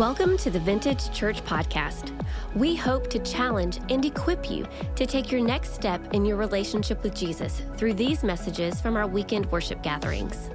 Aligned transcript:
Welcome 0.00 0.38
to 0.38 0.50
the 0.50 0.58
Vintage 0.58 1.12
Church 1.12 1.44
Podcast. 1.44 2.18
We 2.54 2.74
hope 2.74 3.10
to 3.10 3.18
challenge 3.18 3.80
and 3.90 4.02
equip 4.02 4.50
you 4.50 4.66
to 4.96 5.04
take 5.04 5.30
your 5.30 5.42
next 5.42 5.74
step 5.74 6.14
in 6.14 6.24
your 6.24 6.38
relationship 6.38 7.02
with 7.02 7.14
Jesus 7.14 7.60
through 7.76 7.92
these 7.92 8.24
messages 8.24 8.80
from 8.80 8.96
our 8.96 9.06
weekend 9.06 9.44
worship 9.52 9.82
gatherings. 9.82 10.48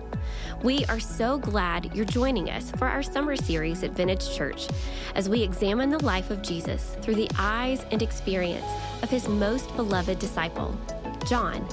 We 0.64 0.84
are 0.86 1.00
so 1.00 1.38
glad 1.38 1.96
you're 1.96 2.06
joining 2.06 2.50
us 2.50 2.72
for 2.72 2.88
our 2.88 3.04
summer 3.04 3.36
series 3.36 3.84
at 3.84 3.92
Vintage 3.92 4.36
Church 4.36 4.68
as 5.14 5.30
we 5.30 5.44
examine 5.44 5.92
the 5.92 6.04
life 6.04 6.32
of 6.32 6.42
Jesus 6.42 6.98
through 7.04 7.14
the 7.14 7.30
eyes 7.38 7.86
and 7.92 8.02
experience 8.02 8.66
of 9.04 9.12
his 9.12 9.28
most 9.28 9.76
beloved 9.76 10.18
disciple, 10.18 10.76
John. 11.28 11.64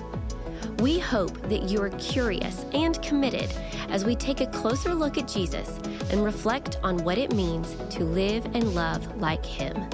We 0.82 0.98
hope 0.98 1.40
that 1.42 1.68
you 1.68 1.80
are 1.80 1.90
curious 1.90 2.66
and 2.74 3.00
committed 3.02 3.48
as 3.88 4.04
we 4.04 4.16
take 4.16 4.40
a 4.40 4.46
closer 4.46 4.96
look 4.96 5.16
at 5.16 5.28
Jesus 5.28 5.78
and 6.10 6.24
reflect 6.24 6.80
on 6.82 6.98
what 7.04 7.18
it 7.18 7.32
means 7.32 7.76
to 7.90 8.02
live 8.02 8.44
and 8.46 8.74
love 8.74 9.20
like 9.20 9.46
him. 9.46 9.88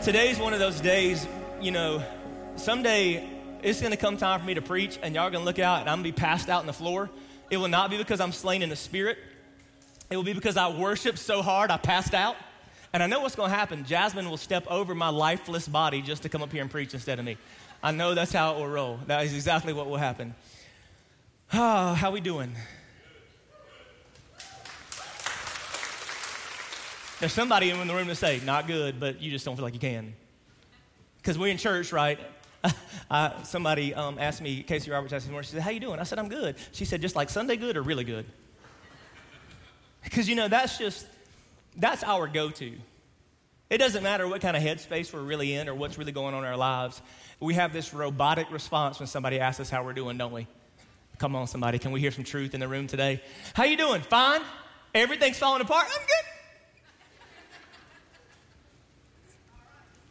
Today's 0.00 0.38
one 0.38 0.52
of 0.52 0.60
those 0.60 0.80
days, 0.80 1.26
you 1.60 1.72
know, 1.72 2.04
someday 2.54 3.28
it's 3.64 3.82
gonna 3.82 3.96
come 3.96 4.16
time 4.16 4.38
for 4.38 4.46
me 4.46 4.54
to 4.54 4.62
preach 4.62 4.96
and 5.02 5.12
y'all 5.16 5.28
gonna 5.28 5.44
look 5.44 5.58
out 5.58 5.80
and 5.80 5.90
I'm 5.90 5.96
gonna 5.96 6.04
be 6.04 6.12
passed 6.12 6.48
out 6.48 6.60
on 6.60 6.66
the 6.66 6.72
floor. 6.72 7.10
It 7.50 7.56
will 7.56 7.66
not 7.66 7.90
be 7.90 7.98
because 7.98 8.20
I'm 8.20 8.30
slain 8.30 8.62
in 8.62 8.68
the 8.68 8.76
spirit. 8.76 9.18
It 10.08 10.16
will 10.16 10.22
be 10.22 10.34
because 10.34 10.56
I 10.56 10.68
worshiped 10.68 11.18
so 11.18 11.42
hard 11.42 11.72
I 11.72 11.78
passed 11.78 12.14
out. 12.14 12.36
And 12.92 13.02
I 13.02 13.08
know 13.08 13.20
what's 13.20 13.34
gonna 13.34 13.52
happen. 13.52 13.84
Jasmine 13.84 14.30
will 14.30 14.36
step 14.36 14.66
over 14.70 14.94
my 14.94 15.08
lifeless 15.08 15.66
body 15.66 16.00
just 16.00 16.22
to 16.22 16.28
come 16.28 16.42
up 16.42 16.52
here 16.52 16.62
and 16.62 16.70
preach 16.70 16.94
instead 16.94 17.18
of 17.18 17.24
me. 17.24 17.36
I 17.82 17.92
know 17.92 18.14
that's 18.14 18.32
how 18.32 18.54
it 18.54 18.58
will 18.58 18.68
roll. 18.68 18.98
That 19.06 19.24
is 19.24 19.34
exactly 19.34 19.72
what 19.72 19.86
will 19.86 19.96
happen. 19.96 20.34
Ah, 21.52 21.94
how 21.94 22.10
we 22.10 22.20
doing? 22.20 22.54
There's 27.20 27.32
somebody 27.32 27.70
in 27.70 27.86
the 27.86 27.94
room 27.94 28.08
to 28.08 28.14
say, 28.14 28.40
not 28.44 28.66
good, 28.66 29.00
but 29.00 29.22
you 29.22 29.30
just 29.30 29.44
don't 29.44 29.56
feel 29.56 29.64
like 29.64 29.72
you 29.74 29.80
can. 29.80 30.14
Because 31.18 31.38
we're 31.38 31.50
in 31.50 31.56
church, 31.56 31.92
right? 31.92 32.18
I, 33.10 33.32
somebody 33.44 33.94
um, 33.94 34.18
asked 34.18 34.42
me, 34.42 34.62
Casey 34.62 34.90
Roberts 34.90 35.12
asked 35.12 35.28
me 35.30 35.36
she 35.42 35.52
said, 35.52 35.62
how 35.62 35.70
you 35.70 35.80
doing? 35.80 35.98
I 35.98 36.02
said, 36.02 36.18
I'm 36.18 36.28
good. 36.28 36.56
She 36.72 36.84
said, 36.84 37.00
just 37.00 37.16
like 37.16 37.30
Sunday 37.30 37.56
good 37.56 37.76
or 37.76 37.82
really 37.82 38.04
good? 38.04 38.26
Because, 40.04 40.28
you 40.28 40.34
know, 40.34 40.48
that's 40.48 40.76
just, 40.76 41.06
that's 41.76 42.04
our 42.04 42.28
go-to. 42.28 42.72
It 43.68 43.78
doesn't 43.78 44.02
matter 44.02 44.28
what 44.28 44.40
kind 44.40 44.56
of 44.56 44.62
headspace 44.62 45.12
we're 45.12 45.22
really 45.22 45.54
in 45.54 45.68
or 45.68 45.74
what's 45.74 45.98
really 45.98 46.12
going 46.12 46.34
on 46.34 46.44
in 46.44 46.48
our 46.48 46.56
lives. 46.56 47.02
We 47.40 47.54
have 47.54 47.72
this 47.72 47.92
robotic 47.92 48.50
response 48.52 49.00
when 49.00 49.08
somebody 49.08 49.40
asks 49.40 49.60
us 49.60 49.70
how 49.70 49.84
we're 49.84 49.92
doing, 49.92 50.16
don't 50.16 50.32
we? 50.32 50.46
Come 51.18 51.34
on, 51.34 51.46
somebody. 51.46 51.78
Can 51.78 51.92
we 51.92 52.00
hear 52.00 52.10
some 52.10 52.24
truth 52.24 52.54
in 52.54 52.60
the 52.60 52.68
room 52.68 52.86
today? 52.86 53.22
How 53.54 53.64
you 53.64 53.76
doing? 53.76 54.02
Fine? 54.02 54.42
Everything's 54.94 55.38
falling 55.38 55.62
apart? 55.62 55.86
I'm 55.90 56.06
good. 56.06 56.06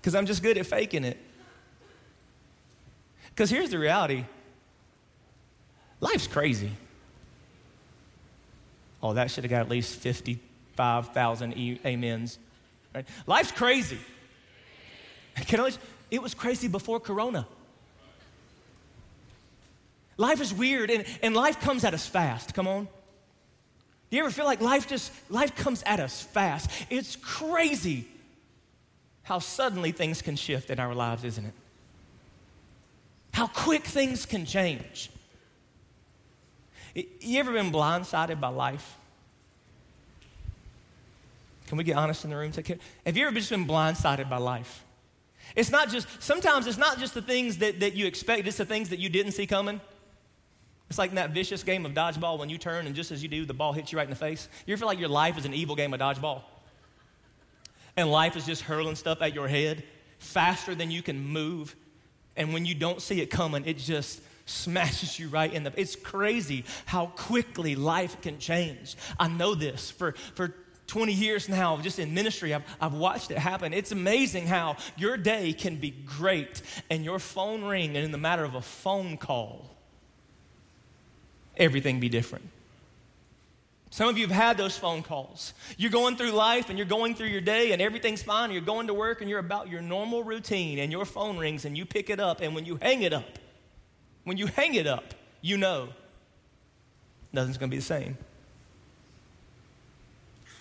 because 0.01 0.15
I'm 0.15 0.25
just 0.25 0.43
good 0.43 0.57
at 0.57 0.65
faking 0.65 1.05
it. 1.05 1.17
Because 3.29 3.49
here's 3.49 3.69
the 3.69 3.79
reality 3.79 4.25
life's 5.99 6.27
crazy. 6.27 6.71
Oh, 9.01 9.13
that 9.13 9.29
should 9.29 9.43
have 9.43 9.51
got 9.51 9.61
at 9.61 9.69
least 9.69 9.99
55,000 9.99 11.57
e- 11.57 11.79
amens. 11.85 12.39
Right? 12.95 13.05
Life's 13.27 13.51
crazy. 13.51 13.99
Can 15.47 15.59
I, 15.59 15.71
it 16.09 16.21
was 16.21 16.33
crazy 16.33 16.69
before 16.69 17.01
Corona. 17.01 17.45
Life 20.17 20.39
is 20.39 20.53
weird 20.53 20.89
and, 20.89 21.05
and 21.21 21.35
life 21.35 21.59
comes 21.59 21.83
at 21.83 21.93
us 21.93 22.07
fast. 22.07 22.53
Come 22.53 22.67
on. 22.67 22.85
Do 24.09 24.17
you 24.17 24.23
ever 24.23 24.31
feel 24.31 24.45
like 24.45 24.61
life 24.61 24.87
just, 24.87 25.11
life 25.29 25.55
comes 25.55 25.83
at 25.85 25.99
us 25.99 26.21
fast? 26.21 26.71
It's 26.89 27.17
crazy 27.17 28.07
how 29.23 29.39
suddenly 29.39 29.91
things 29.91 30.21
can 30.21 30.37
shift 30.37 30.69
in 30.69 30.79
our 30.79 30.95
lives, 30.95 31.25
isn't 31.25 31.45
it? 31.45 31.53
How 33.33 33.47
quick 33.47 33.83
things 33.83 34.25
can 34.25 34.45
change. 34.45 35.09
You 36.93 37.39
ever 37.39 37.51
been 37.51 37.71
blindsided 37.71 38.39
by 38.39 38.47
life? 38.47 38.97
Can 41.67 41.77
we 41.77 41.83
get 41.83 41.97
honest 41.97 42.23
in 42.23 42.29
the 42.29 42.37
room? 42.37 42.51
Have 43.05 43.17
you 43.17 43.27
ever 43.27 43.35
just 43.35 43.49
been 43.49 43.65
blindsided 43.65 44.29
by 44.29 44.37
life? 44.37 44.83
It's 45.55 45.71
not 45.71 45.89
just, 45.89 46.07
sometimes 46.21 46.67
it's 46.67 46.77
not 46.77 46.99
just 46.99 47.13
the 47.13 47.21
things 47.21 47.59
that, 47.59 47.79
that 47.79 47.93
you 47.93 48.05
expect, 48.07 48.47
it's 48.47 48.57
the 48.57 48.65
things 48.65 48.89
that 48.89 48.99
you 48.99 49.09
didn't 49.09 49.33
see 49.33 49.47
coming. 49.47 49.79
It's 50.89 50.99
like 50.99 51.09
in 51.09 51.15
that 51.15 51.31
vicious 51.31 51.63
game 51.63 51.85
of 51.85 51.93
dodgeball 51.93 52.37
when 52.37 52.49
you 52.49 52.57
turn 52.57 52.85
and 52.85 52.95
just 52.95 53.11
as 53.11 53.23
you 53.23 53.29
do, 53.29 53.45
the 53.45 53.53
ball 53.53 53.73
hits 53.73 53.91
you 53.91 53.97
right 53.97 54.05
in 54.05 54.11
the 54.11 54.15
face. 54.15 54.47
You 54.65 54.75
feel 54.77 54.87
like 54.87 54.99
your 54.99 55.09
life 55.09 55.37
is 55.37 55.45
an 55.45 55.53
evil 55.53 55.75
game 55.75 55.93
of 55.93 55.99
dodgeball? 55.99 56.41
and 57.97 58.11
life 58.11 58.35
is 58.35 58.45
just 58.45 58.63
hurling 58.63 58.95
stuff 58.95 59.21
at 59.21 59.33
your 59.33 59.47
head 59.47 59.83
faster 60.19 60.75
than 60.75 60.91
you 60.91 61.01
can 61.01 61.19
move. 61.19 61.75
And 62.35 62.53
when 62.53 62.65
you 62.65 62.75
don't 62.75 63.01
see 63.01 63.21
it 63.21 63.27
coming, 63.27 63.65
it 63.65 63.77
just 63.77 64.21
smashes 64.45 65.17
you 65.17 65.29
right 65.29 65.51
in 65.51 65.63
the. 65.63 65.73
It's 65.79 65.95
crazy 65.95 66.65
how 66.85 67.07
quickly 67.07 67.75
life 67.75 68.21
can 68.21 68.37
change. 68.37 68.95
I 69.19 69.27
know 69.27 69.55
this 69.55 69.89
for, 69.89 70.13
for 70.35 70.53
20 70.87 71.13
years 71.13 71.49
now, 71.49 71.77
just 71.77 71.99
in 71.99 72.13
ministry, 72.13 72.53
I've, 72.53 72.63
I've 72.79 72.93
watched 72.93 73.31
it 73.31 73.37
happen. 73.37 73.73
It's 73.73 73.91
amazing 73.91 74.47
how 74.47 74.77
your 74.97 75.17
day 75.17 75.53
can 75.53 75.77
be 75.77 75.91
great 75.91 76.61
and 76.89 77.03
your 77.03 77.19
phone 77.19 77.63
ring, 77.63 77.95
and 77.95 78.05
in 78.05 78.11
the 78.11 78.17
matter 78.17 78.43
of 78.43 78.55
a 78.55 78.61
phone 78.61 79.17
call, 79.17 79.75
everything 81.57 81.99
be 81.99 82.09
different. 82.09 82.49
Some 83.89 84.09
of 84.09 84.17
you 84.17 84.27
have 84.27 84.35
had 84.35 84.57
those 84.57 84.77
phone 84.77 85.03
calls. 85.03 85.53
You're 85.77 85.89
going 85.89 86.17
through 86.17 86.31
life 86.31 86.69
and 86.69 86.77
you're 86.77 86.85
going 86.85 87.15
through 87.15 87.29
your 87.29 87.39
day 87.39 87.71
and 87.71 87.81
everything's 87.81 88.21
fine. 88.21 88.51
You're 88.51 88.59
going 88.59 88.87
to 88.87 88.93
work 88.93 89.21
and 89.21 89.29
you're 89.29 89.39
about 89.39 89.69
your 89.69 89.81
normal 89.81 90.21
routine 90.21 90.79
and 90.79 90.91
your 90.91 91.05
phone 91.05 91.37
rings 91.37 91.63
and 91.63 91.77
you 91.77 91.85
pick 91.85 92.09
it 92.09 92.19
up. 92.19 92.41
And 92.41 92.53
when 92.53 92.65
you 92.65 92.77
hang 92.81 93.03
it 93.03 93.13
up, 93.13 93.39
when 94.25 94.35
you 94.35 94.47
hang 94.47 94.73
it 94.73 94.85
up, 94.85 95.13
you 95.41 95.55
know 95.55 95.89
nothing's 97.31 97.57
going 97.57 97.69
to 97.69 97.73
be 97.73 97.79
the 97.79 97.85
same. 97.85 98.17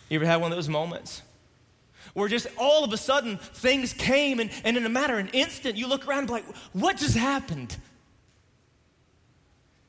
You 0.08 0.18
ever 0.18 0.26
had 0.26 0.40
one 0.40 0.52
of 0.52 0.56
those 0.56 0.68
moments 0.68 1.22
where 2.12 2.28
just 2.28 2.46
all 2.58 2.84
of 2.84 2.92
a 2.92 2.96
sudden 2.96 3.38
things 3.38 3.92
came 3.92 4.40
and, 4.40 4.50
and 4.64 4.76
in 4.76 4.86
a 4.86 4.88
matter 4.88 5.14
of 5.14 5.20
an 5.20 5.30
instant 5.32 5.76
you 5.76 5.86
look 5.86 6.06
around 6.06 6.18
and 6.18 6.26
be 6.28 6.32
like, 6.34 6.56
what 6.72 6.96
just 6.96 7.16
happened? 7.16 7.76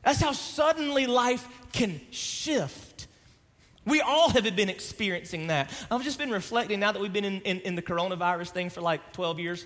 That's 0.03 0.21
how 0.21 0.33
suddenly 0.33 1.07
life 1.07 1.47
can 1.73 1.99
shift. 2.11 3.07
We 3.85 4.01
all 4.01 4.29
have 4.29 4.55
been 4.55 4.69
experiencing 4.69 5.47
that. 5.47 5.71
I've 5.91 6.03
just 6.03 6.17
been 6.17 6.31
reflecting 6.31 6.79
now 6.79 6.91
that 6.91 7.01
we've 7.01 7.13
been 7.13 7.25
in, 7.25 7.41
in, 7.41 7.59
in, 7.61 7.75
the 7.75 7.81
coronavirus 7.81 8.49
thing 8.49 8.69
for 8.69 8.81
like 8.81 9.13
12 9.13 9.39
years. 9.39 9.65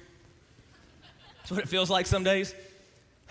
That's 1.38 1.52
what 1.52 1.60
it 1.62 1.70
feels 1.70 1.90
like 1.90 2.06
some 2.06 2.24
days. 2.24 2.54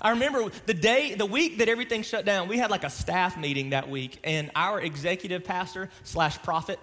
I 0.01 0.11
remember 0.11 0.51
the 0.67 0.75
day, 0.75 1.15
the 1.15 1.27
week 1.27 1.59
that 1.59 1.69
everything 1.69 2.03
shut 2.03 2.25
down, 2.25 2.49
we 2.49 2.57
had 2.57 2.71
like 2.71 2.85
a 2.85 2.91
staff 2.91 3.37
meeting 3.37 3.71
that 3.71 3.91
week, 3.91 4.19
and 4.23 4.51
our 4.55 4.81
executive 4.81 5.45
pastor 5.45 5.91
slash 6.05 6.39
prophet, 6.43 6.79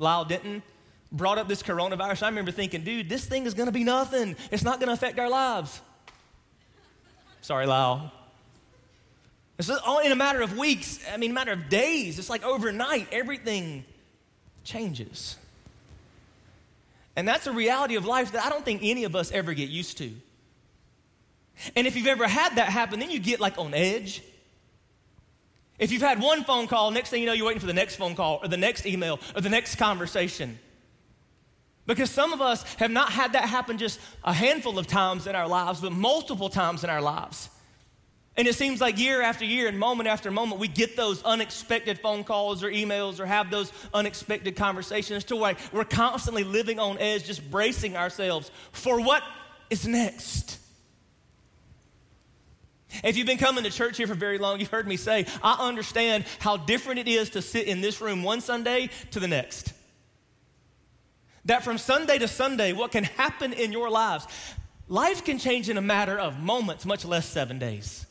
Lyle 0.00 0.24
Denton, 0.24 0.62
brought 1.12 1.38
up 1.38 1.46
this 1.46 1.62
coronavirus. 1.62 2.24
I 2.24 2.28
remember 2.28 2.50
thinking, 2.50 2.82
dude, 2.82 3.08
this 3.08 3.24
thing 3.24 3.46
is 3.46 3.54
gonna 3.54 3.70
be 3.70 3.84
nothing. 3.84 4.34
It's 4.50 4.64
not 4.64 4.80
gonna 4.80 4.92
affect 4.92 5.18
our 5.18 5.28
lives. 5.28 5.80
Sorry, 7.42 7.66
Lyle. 7.66 8.10
It's 9.58 9.68
all 9.68 9.98
in 9.98 10.10
a 10.10 10.16
matter 10.16 10.40
of 10.40 10.56
weeks, 10.56 11.00
I 11.12 11.18
mean, 11.18 11.32
a 11.32 11.34
matter 11.34 11.52
of 11.52 11.68
days. 11.68 12.18
It's 12.18 12.30
like 12.30 12.42
overnight, 12.44 13.08
everything 13.12 13.84
changes. 14.64 15.36
And 17.14 17.28
that's 17.28 17.46
a 17.46 17.52
reality 17.52 17.96
of 17.96 18.06
life 18.06 18.32
that 18.32 18.44
I 18.44 18.48
don't 18.48 18.64
think 18.64 18.80
any 18.82 19.04
of 19.04 19.14
us 19.14 19.30
ever 19.32 19.52
get 19.52 19.68
used 19.68 19.98
to. 19.98 20.10
And 21.76 21.86
if 21.86 21.94
you've 21.94 22.06
ever 22.06 22.26
had 22.26 22.56
that 22.56 22.68
happen, 22.68 23.00
then 23.00 23.10
you 23.10 23.18
get 23.18 23.38
like 23.38 23.58
on 23.58 23.74
edge. 23.74 24.22
If 25.80 25.90
you've 25.90 26.02
had 26.02 26.20
one 26.20 26.44
phone 26.44 26.68
call, 26.68 26.90
next 26.90 27.08
thing 27.08 27.22
you 27.22 27.26
know, 27.26 27.32
you're 27.32 27.46
waiting 27.46 27.58
for 27.60 27.66
the 27.66 27.72
next 27.72 27.96
phone 27.96 28.14
call 28.14 28.40
or 28.42 28.48
the 28.48 28.58
next 28.58 28.84
email 28.84 29.18
or 29.34 29.40
the 29.40 29.48
next 29.48 29.76
conversation. 29.76 30.58
Because 31.86 32.10
some 32.10 32.34
of 32.34 32.42
us 32.42 32.62
have 32.74 32.90
not 32.90 33.10
had 33.10 33.32
that 33.32 33.48
happen 33.48 33.78
just 33.78 33.98
a 34.22 34.32
handful 34.32 34.78
of 34.78 34.86
times 34.86 35.26
in 35.26 35.34
our 35.34 35.48
lives, 35.48 35.80
but 35.80 35.90
multiple 35.90 36.50
times 36.50 36.84
in 36.84 36.90
our 36.90 37.00
lives. 37.00 37.48
And 38.36 38.46
it 38.46 38.54
seems 38.54 38.80
like 38.80 38.98
year 38.98 39.22
after 39.22 39.44
year 39.44 39.68
and 39.68 39.78
moment 39.78 40.08
after 40.08 40.30
moment, 40.30 40.60
we 40.60 40.68
get 40.68 40.96
those 40.96 41.22
unexpected 41.24 41.98
phone 41.98 42.24
calls 42.24 42.62
or 42.62 42.70
emails 42.70 43.18
or 43.18 43.26
have 43.26 43.50
those 43.50 43.72
unexpected 43.92 44.56
conversations 44.56 45.24
to 45.24 45.36
where 45.36 45.56
we're 45.72 45.84
constantly 45.84 46.44
living 46.44 46.78
on 46.78 46.98
edge, 46.98 47.24
just 47.24 47.50
bracing 47.50 47.96
ourselves 47.96 48.50
for 48.72 49.00
what 49.00 49.22
is 49.70 49.88
next. 49.88 50.59
If 53.04 53.16
you've 53.16 53.26
been 53.26 53.38
coming 53.38 53.64
to 53.64 53.70
church 53.70 53.96
here 53.96 54.06
for 54.06 54.14
very 54.14 54.38
long, 54.38 54.60
you've 54.60 54.70
heard 54.70 54.86
me 54.86 54.96
say, 54.96 55.26
I 55.42 55.68
understand 55.68 56.24
how 56.38 56.56
different 56.56 57.00
it 57.00 57.08
is 57.08 57.30
to 57.30 57.42
sit 57.42 57.66
in 57.66 57.80
this 57.80 58.00
room 58.00 58.22
one 58.22 58.40
Sunday 58.40 58.90
to 59.12 59.20
the 59.20 59.28
next. 59.28 59.72
That 61.46 61.64
from 61.64 61.78
Sunday 61.78 62.18
to 62.18 62.28
Sunday, 62.28 62.72
what 62.72 62.92
can 62.92 63.04
happen 63.04 63.52
in 63.52 63.72
your 63.72 63.90
lives, 63.90 64.26
life 64.88 65.24
can 65.24 65.38
change 65.38 65.70
in 65.70 65.78
a 65.78 65.82
matter 65.82 66.18
of 66.18 66.38
moments, 66.40 66.84
much 66.84 67.04
less 67.04 67.26
seven 67.26 67.58
days. 67.58 68.06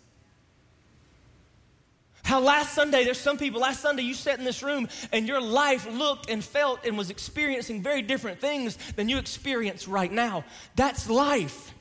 How 2.24 2.40
last 2.40 2.76
Sunday, 2.76 3.04
there's 3.04 3.20
some 3.20 3.38
people, 3.38 3.62
last 3.62 3.82
Sunday 3.82 4.04
you 4.04 4.14
sat 4.14 4.38
in 4.38 4.46
this 4.46 4.62
room 4.62 4.88
and 5.12 5.28
your 5.28 5.42
life 5.42 5.88
looked 5.92 6.30
and 6.30 6.44
felt 6.44 6.86
and 6.86 6.96
was 6.96 7.10
experiencing 7.10 7.82
very 7.82 8.04
different 8.04 8.40
things 8.40 8.78
than 8.96 9.10
you 9.10 9.18
experience 9.18 9.88
right 9.88 10.12
now. 10.12 10.44
That's 10.76 11.10
life. 11.10 11.74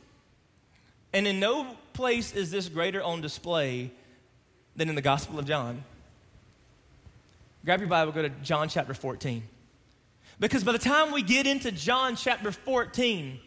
And 1.12 1.26
in 1.26 1.38
no 1.38 1.76
place 1.98 2.32
is 2.32 2.52
this 2.52 2.68
greater 2.68 3.02
on 3.02 3.20
display 3.20 3.90
than 4.76 4.88
in 4.88 4.94
the 4.94 5.02
Gospel 5.02 5.36
of 5.36 5.46
John. 5.46 5.82
Grab 7.64 7.80
your 7.80 7.88
Bible, 7.88 8.12
go 8.12 8.22
to 8.22 8.28
John 8.28 8.68
chapter 8.68 8.94
14. 8.94 9.42
Because 10.38 10.62
by 10.62 10.70
the 10.70 10.78
time 10.78 11.10
we 11.10 11.22
get 11.22 11.48
into 11.48 11.72
John 11.72 12.14
chapter 12.14 12.52
14, 12.52 13.40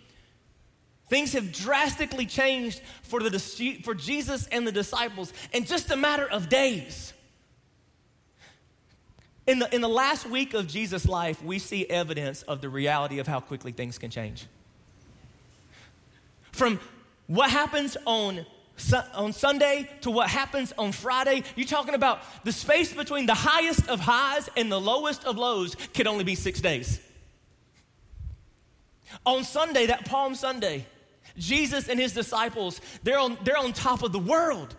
things 1.08 1.32
have 1.32 1.54
drastically 1.54 2.26
changed 2.26 2.82
for, 3.04 3.22
the, 3.22 3.40
for 3.86 3.96
Jesus 3.96 4.48
and 4.48 4.68
the 4.68 4.74
disciples 4.74 5.32
in 5.54 5.64
just 5.64 5.90
a 5.90 5.96
matter 5.96 6.28
of 6.30 6.50
days. 6.50 7.14
In 9.48 9.60
the, 9.60 9.74
in 9.74 9.80
the 9.80 9.88
last 9.88 10.30
week 10.30 10.54
of 10.54 10.68
Jesus' 10.68 11.08
life, 11.08 11.42
we 11.42 11.58
see 11.58 11.86
evidence 11.86 12.42
of 12.42 12.60
the 12.60 12.68
reality 12.68 13.20
of 13.20 13.28
how 13.28 13.40
quickly 13.40 13.72
things 13.72 13.98
can 13.98 14.10
change. 14.10 14.46
From 16.52 16.82
what 17.32 17.50
happens 17.50 17.96
on 18.06 18.46
on 19.14 19.32
Sunday 19.32 19.88
to 20.02 20.10
what 20.10 20.28
happens 20.28 20.74
on 20.78 20.92
Friday, 20.92 21.44
you're 21.56 21.68
talking 21.68 21.94
about 21.94 22.20
the 22.44 22.52
space 22.52 22.92
between 22.94 23.26
the 23.26 23.34
highest 23.34 23.88
of 23.88 24.00
highs 24.00 24.50
and 24.58 24.72
the 24.72 24.82
lowest 24.82 25.24
of 25.24 25.38
lows 25.38 25.76
could 25.94 26.08
only 26.08 26.24
be 26.24 26.36
six 26.36 26.60
days. 26.60 27.00
On 29.26 29.44
Sunday, 29.44 29.86
that 29.86 30.06
Palm 30.06 30.34
Sunday, 30.36 30.86
Jesus 31.38 31.90
and 31.90 32.00
his 32.00 32.14
disciples, 32.14 32.82
they're 33.04 33.20
on, 33.20 33.38
they're 33.44 33.58
on 33.58 33.72
top 33.72 34.04
of 34.04 34.12
the 34.12 34.20
world. 34.20 34.76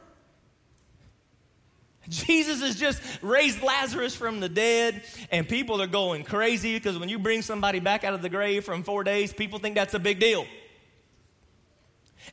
Jesus 2.08 2.60
has 2.60 2.74
just 2.74 3.00
raised 3.22 3.62
Lazarus 3.62 4.16
from 4.16 4.40
the 4.40 4.48
dead, 4.48 5.04
and 5.30 5.48
people 5.48 5.80
are 5.80 5.86
going 5.86 6.24
crazy 6.24 6.74
because 6.74 6.98
when 6.98 7.08
you 7.08 7.18
bring 7.18 7.40
somebody 7.40 7.78
back 7.78 8.02
out 8.02 8.14
of 8.14 8.20
the 8.20 8.28
grave 8.28 8.64
from 8.64 8.82
four 8.82 9.04
days, 9.04 9.32
people 9.32 9.60
think 9.60 9.76
that's 9.76 9.94
a 9.94 10.00
big 10.00 10.18
deal. 10.18 10.44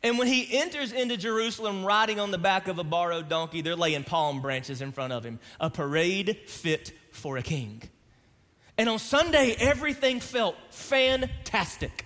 And 0.03 0.17
when 0.17 0.27
he 0.27 0.57
enters 0.57 0.91
into 0.91 1.17
Jerusalem 1.17 1.83
riding 1.83 2.19
on 2.19 2.31
the 2.31 2.37
back 2.37 2.67
of 2.67 2.79
a 2.79 2.83
borrowed 2.83 3.29
donkey, 3.29 3.61
they're 3.61 3.75
laying 3.75 4.03
palm 4.03 4.41
branches 4.41 4.81
in 4.81 4.91
front 4.91 5.13
of 5.13 5.23
him, 5.23 5.39
a 5.59 5.69
parade 5.69 6.37
fit 6.47 6.91
for 7.11 7.37
a 7.37 7.41
king. 7.41 7.81
And 8.77 8.87
on 8.87 8.99
Sunday, 8.99 9.55
everything 9.59 10.19
felt 10.19 10.55
fantastic. 10.69 12.05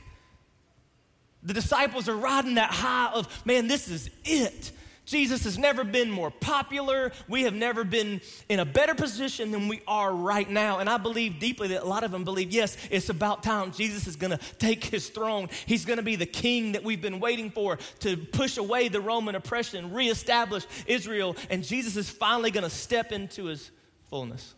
The 1.43 1.53
disciples 1.53 2.07
are 2.09 2.15
riding 2.15 2.55
that 2.55 2.71
high 2.71 3.11
of, 3.13 3.27
man, 3.45 3.67
this 3.67 3.89
is 3.89 4.09
it. 4.23 4.71
Jesus 5.05 5.43
has 5.43 5.57
never 5.57 5.83
been 5.83 6.09
more 6.09 6.31
popular. 6.31 7.11
We 7.27 7.43
have 7.43 7.53
never 7.53 7.83
been 7.83 8.21
in 8.47 8.59
a 8.59 8.65
better 8.65 8.95
position 8.95 9.51
than 9.51 9.67
we 9.67 9.81
are 9.85 10.13
right 10.13 10.49
now. 10.49 10.79
And 10.79 10.89
I 10.89 10.97
believe 10.97 11.39
deeply 11.39 11.69
that 11.69 11.83
a 11.83 11.85
lot 11.85 12.03
of 12.03 12.11
them 12.11 12.23
believe, 12.23 12.51
yes, 12.51 12.77
it's 12.89 13.09
about 13.09 13.43
time. 13.43 13.73
Jesus 13.73 14.07
is 14.07 14.15
going 14.15 14.31
to 14.31 14.39
take 14.59 14.85
his 14.85 15.09
throne. 15.09 15.49
He's 15.65 15.83
going 15.83 15.97
to 15.97 16.03
be 16.03 16.15
the 16.15 16.25
king 16.25 16.71
that 16.71 16.83
we've 16.83 17.01
been 17.01 17.19
waiting 17.19 17.51
for 17.51 17.77
to 17.99 18.15
push 18.15 18.57
away 18.57 18.87
the 18.87 19.01
Roman 19.01 19.35
oppression, 19.35 19.93
reestablish 19.93 20.65
Israel. 20.87 21.35
And 21.49 21.63
Jesus 21.63 21.97
is 21.97 22.09
finally 22.09 22.51
going 22.51 22.63
to 22.63 22.69
step 22.69 23.11
into 23.11 23.45
his 23.45 23.71
fullness. 24.09 24.53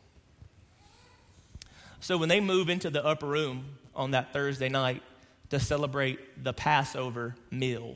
So 2.02 2.18
when 2.18 2.30
they 2.30 2.40
move 2.40 2.70
into 2.70 2.92
the 2.92 3.04
upper 3.04 3.26
room 3.26 3.66
on 3.96 4.12
that 4.12 4.32
Thursday 4.32 4.70
night 4.70 5.02
to 5.50 5.60
celebrate 5.60 6.44
the 6.44 6.54
Passover 6.54 7.36
meal, 7.50 7.96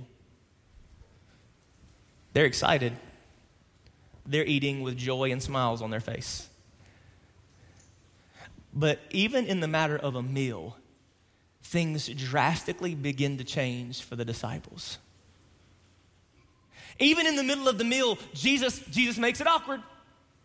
they're 2.40 2.46
excited. 2.46 2.94
They're 4.26 4.46
eating 4.46 4.80
with 4.80 4.96
joy 4.96 5.34
and 5.34 5.44
smiles 5.44 5.82
on 5.82 5.90
their 5.90 6.00
face. 6.00 6.48
But 8.74 9.02
even 9.10 9.46
in 9.46 9.60
the 9.60 9.68
matter 9.68 9.98
of 9.98 10.16
a 10.16 10.24
meal, 10.24 10.78
things 11.64 12.08
drastically 12.08 12.96
begin 12.96 13.40
to 13.40 13.44
change 13.44 14.04
for 14.04 14.16
the 14.16 14.24
disciples. 14.24 15.00
Even 16.98 17.28
in 17.28 17.36
the 17.36 17.44
middle 17.44 17.68
of 17.68 17.78
the 17.78 17.84
meal, 17.84 18.18
Jesus, 18.34 18.80
Jesus 18.90 19.18
makes 19.18 19.42
it 19.42 19.48
awkward. 19.48 19.84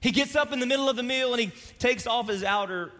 He 0.00 0.10
gets 0.10 0.34
up 0.34 0.52
in 0.52 0.58
the 0.58 0.66
middle 0.66 0.88
of 0.88 0.96
the 0.96 1.04
meal 1.04 1.32
and 1.32 1.40
he 1.40 1.52
takes 1.78 2.08
off 2.08 2.26
his 2.26 2.42
outer 2.42 2.90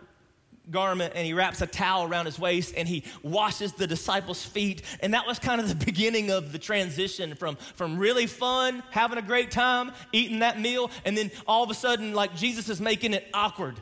garment 0.70 1.12
and 1.14 1.26
he 1.26 1.32
wraps 1.32 1.60
a 1.60 1.66
towel 1.66 2.04
around 2.04 2.26
his 2.26 2.38
waist 2.38 2.74
and 2.76 2.88
he 2.88 3.04
washes 3.22 3.72
the 3.72 3.86
disciples' 3.86 4.44
feet. 4.44 4.82
And 5.00 5.14
that 5.14 5.26
was 5.26 5.38
kind 5.38 5.60
of 5.60 5.68
the 5.68 5.84
beginning 5.86 6.30
of 6.30 6.52
the 6.52 6.58
transition 6.58 7.34
from, 7.34 7.56
from 7.74 7.98
really 7.98 8.26
fun, 8.26 8.82
having 8.90 9.18
a 9.18 9.22
great 9.22 9.50
time, 9.50 9.92
eating 10.12 10.40
that 10.40 10.60
meal, 10.60 10.90
and 11.04 11.16
then 11.16 11.30
all 11.46 11.62
of 11.62 11.70
a 11.70 11.74
sudden, 11.74 12.14
like 12.14 12.34
Jesus 12.34 12.68
is 12.68 12.80
making 12.80 13.14
it 13.14 13.26
awkward. 13.34 13.76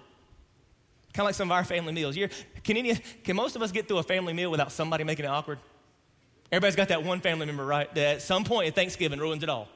Kind 1.12 1.24
of 1.24 1.26
like 1.26 1.34
some 1.34 1.48
of 1.48 1.52
our 1.52 1.64
family 1.64 1.92
meals. 1.92 2.16
You're, 2.16 2.30
can, 2.64 2.76
any, 2.76 2.94
can 2.94 3.36
most 3.36 3.54
of 3.54 3.62
us 3.62 3.70
get 3.70 3.86
through 3.86 3.98
a 3.98 4.02
family 4.02 4.32
meal 4.32 4.50
without 4.50 4.72
somebody 4.72 5.04
making 5.04 5.26
it 5.26 5.28
awkward? 5.28 5.58
Everybody's 6.50 6.76
got 6.76 6.88
that 6.88 7.04
one 7.04 7.20
family 7.20 7.46
member, 7.46 7.64
right? 7.64 7.92
That 7.94 8.16
at 8.16 8.22
some 8.22 8.44
point 8.44 8.68
at 8.68 8.74
Thanksgiving 8.74 9.18
ruins 9.18 9.42
it 9.42 9.48
all. 9.48 9.68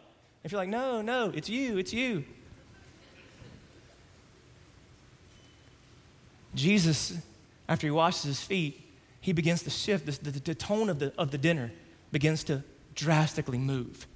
If 0.45 0.53
you're 0.53 0.61
like, 0.61 0.69
no, 0.69 1.03
no, 1.03 1.31
it's 1.35 1.49
you, 1.49 1.79
it's 1.79 1.93
you. 1.93 2.25
Jesus, 6.57 7.17
after 7.69 7.87
he 7.87 7.91
washes 7.93 8.25
his 8.25 8.41
feet, 8.41 8.83
he 9.21 9.33
begins 9.33 9.63
to 9.63 9.71
shift. 9.71 10.07
The, 10.07 10.31
the, 10.31 10.41
the 10.41 10.55
tone 10.55 10.91
of 10.91 10.99
the, 10.99 11.13
of 11.17 11.31
the 11.31 11.39
dinner 11.39 11.71
begins 12.11 12.43
to 12.45 12.65
drastically 12.95 13.59
move. 13.59 14.07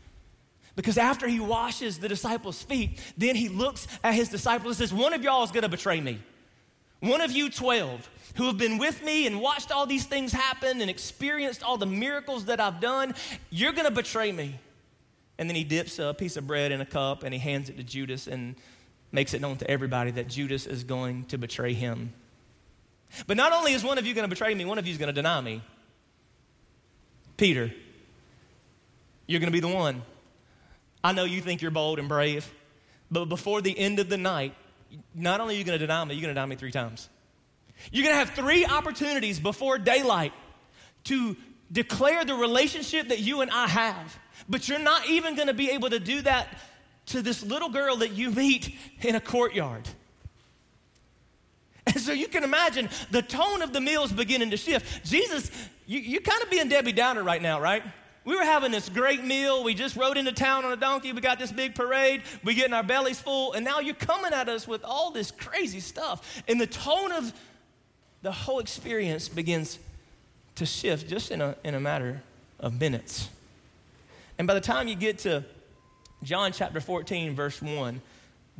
Because 0.74 0.98
after 0.98 1.28
he 1.28 1.40
washes 1.40 1.98
the 1.98 2.08
disciples' 2.08 2.62
feet, 2.62 3.00
then 3.16 3.36
he 3.36 3.48
looks 3.48 3.86
at 4.02 4.14
his 4.14 4.28
disciples 4.28 4.80
and 4.80 4.88
says, 4.88 4.96
One 4.96 5.12
of 5.12 5.22
y'all 5.22 5.44
is 5.44 5.50
going 5.50 5.62
to 5.62 5.68
betray 5.68 6.00
me. 6.00 6.20
One 7.00 7.20
of 7.20 7.30
you 7.32 7.50
12 7.50 8.08
who 8.36 8.46
have 8.46 8.58
been 8.58 8.78
with 8.78 9.02
me 9.02 9.26
and 9.26 9.40
watched 9.40 9.72
all 9.72 9.86
these 9.86 10.04
things 10.04 10.32
happen 10.32 10.80
and 10.80 10.90
experienced 10.90 11.62
all 11.62 11.76
the 11.76 11.86
miracles 11.86 12.44
that 12.44 12.60
I've 12.60 12.80
done, 12.80 13.14
you're 13.50 13.72
going 13.72 13.86
to 13.86 13.90
betray 13.90 14.30
me. 14.32 14.58
And 15.38 15.48
then 15.48 15.56
he 15.56 15.64
dips 15.64 15.98
a 15.98 16.14
piece 16.14 16.36
of 16.36 16.46
bread 16.46 16.70
in 16.70 16.80
a 16.80 16.86
cup 16.86 17.22
and 17.22 17.32
he 17.32 17.40
hands 17.40 17.68
it 17.68 17.76
to 17.78 17.82
Judas 17.82 18.26
and 18.26 18.54
makes 19.10 19.34
it 19.34 19.40
known 19.40 19.56
to 19.56 19.70
everybody 19.70 20.10
that 20.12 20.28
Judas 20.28 20.66
is 20.66 20.84
going 20.84 21.24
to 21.26 21.38
betray 21.38 21.72
him. 21.72 22.12
But 23.26 23.36
not 23.36 23.52
only 23.52 23.72
is 23.72 23.82
one 23.82 23.98
of 23.98 24.06
you 24.06 24.14
going 24.14 24.24
to 24.24 24.28
betray 24.28 24.54
me, 24.54 24.64
one 24.64 24.78
of 24.78 24.86
you 24.86 24.92
is 24.92 24.98
going 24.98 25.08
to 25.08 25.12
deny 25.12 25.40
me. 25.40 25.62
Peter, 27.36 27.72
you're 29.26 29.40
going 29.40 29.52
to 29.52 29.52
be 29.52 29.60
the 29.60 29.68
one. 29.68 30.02
I 31.02 31.12
know 31.12 31.24
you 31.24 31.40
think 31.40 31.62
you're 31.62 31.70
bold 31.70 31.98
and 31.98 32.08
brave, 32.08 32.52
but 33.10 33.26
before 33.26 33.62
the 33.62 33.76
end 33.76 33.98
of 33.98 34.08
the 34.08 34.18
night, 34.18 34.54
not 35.14 35.40
only 35.40 35.54
are 35.54 35.58
you 35.58 35.64
going 35.64 35.78
to 35.78 35.86
deny 35.86 36.04
me, 36.04 36.14
you're 36.14 36.22
going 36.22 36.34
to 36.34 36.38
deny 36.38 36.46
me 36.46 36.56
three 36.56 36.72
times. 36.72 37.08
You're 37.90 38.04
going 38.04 38.14
to 38.14 38.18
have 38.18 38.30
three 38.30 38.66
opportunities 38.66 39.40
before 39.40 39.78
daylight 39.78 40.32
to 41.04 41.36
declare 41.72 42.24
the 42.24 42.34
relationship 42.34 43.08
that 43.08 43.20
you 43.20 43.40
and 43.40 43.50
I 43.50 43.68
have. 43.68 44.18
But 44.48 44.68
you're 44.68 44.78
not 44.78 45.08
even 45.08 45.34
going 45.36 45.48
to 45.48 45.54
be 45.54 45.70
able 45.70 45.90
to 45.90 46.00
do 46.00 46.20
that 46.22 46.48
to 47.06 47.22
this 47.22 47.42
little 47.42 47.68
girl 47.68 47.96
that 47.96 48.12
you 48.12 48.30
meet 48.30 48.74
in 49.00 49.14
a 49.14 49.20
courtyard. 49.20 49.88
And 51.86 51.98
so 51.98 52.12
you 52.12 52.28
can 52.28 52.44
imagine 52.44 52.88
the 53.10 53.22
tone 53.22 53.62
of 53.62 53.72
the 53.72 53.80
meal 53.80 54.04
is 54.04 54.12
beginning 54.12 54.50
to 54.50 54.56
shift. 54.56 55.04
Jesus, 55.04 55.50
you, 55.86 55.98
you're 55.98 56.20
kind 56.20 56.42
of 56.42 56.50
being 56.50 56.68
Debbie 56.68 56.92
Downer 56.92 57.22
right 57.22 57.40
now, 57.40 57.60
right? 57.60 57.82
We 58.24 58.36
were 58.36 58.44
having 58.44 58.70
this 58.70 58.88
great 58.88 59.24
meal. 59.24 59.64
We 59.64 59.74
just 59.74 59.96
rode 59.96 60.18
into 60.18 60.32
town 60.32 60.64
on 60.64 60.72
a 60.72 60.76
donkey. 60.76 61.12
We 61.12 61.20
got 61.20 61.38
this 61.38 61.50
big 61.50 61.74
parade. 61.74 62.22
We 62.44 62.54
getting 62.54 62.74
our 62.74 62.82
bellies 62.82 63.18
full. 63.18 63.54
And 63.54 63.64
now 63.64 63.80
you're 63.80 63.94
coming 63.94 64.32
at 64.32 64.48
us 64.48 64.68
with 64.68 64.84
all 64.84 65.10
this 65.10 65.30
crazy 65.30 65.80
stuff. 65.80 66.42
And 66.46 66.60
the 66.60 66.66
tone 66.66 67.12
of 67.12 67.32
the 68.22 68.30
whole 68.30 68.58
experience 68.58 69.28
begins 69.28 69.78
to 70.56 70.66
shift 70.66 71.08
just 71.08 71.30
in 71.30 71.40
a, 71.40 71.56
in 71.64 71.74
a 71.74 71.80
matter 71.80 72.22
of 72.58 72.78
minutes. 72.78 73.30
And 74.38 74.46
by 74.46 74.54
the 74.54 74.60
time 74.60 74.86
you 74.86 74.94
get 74.94 75.18
to 75.20 75.44
John 76.22 76.52
chapter 76.52 76.80
14, 76.80 77.34
verse 77.34 77.62
1, 77.62 78.02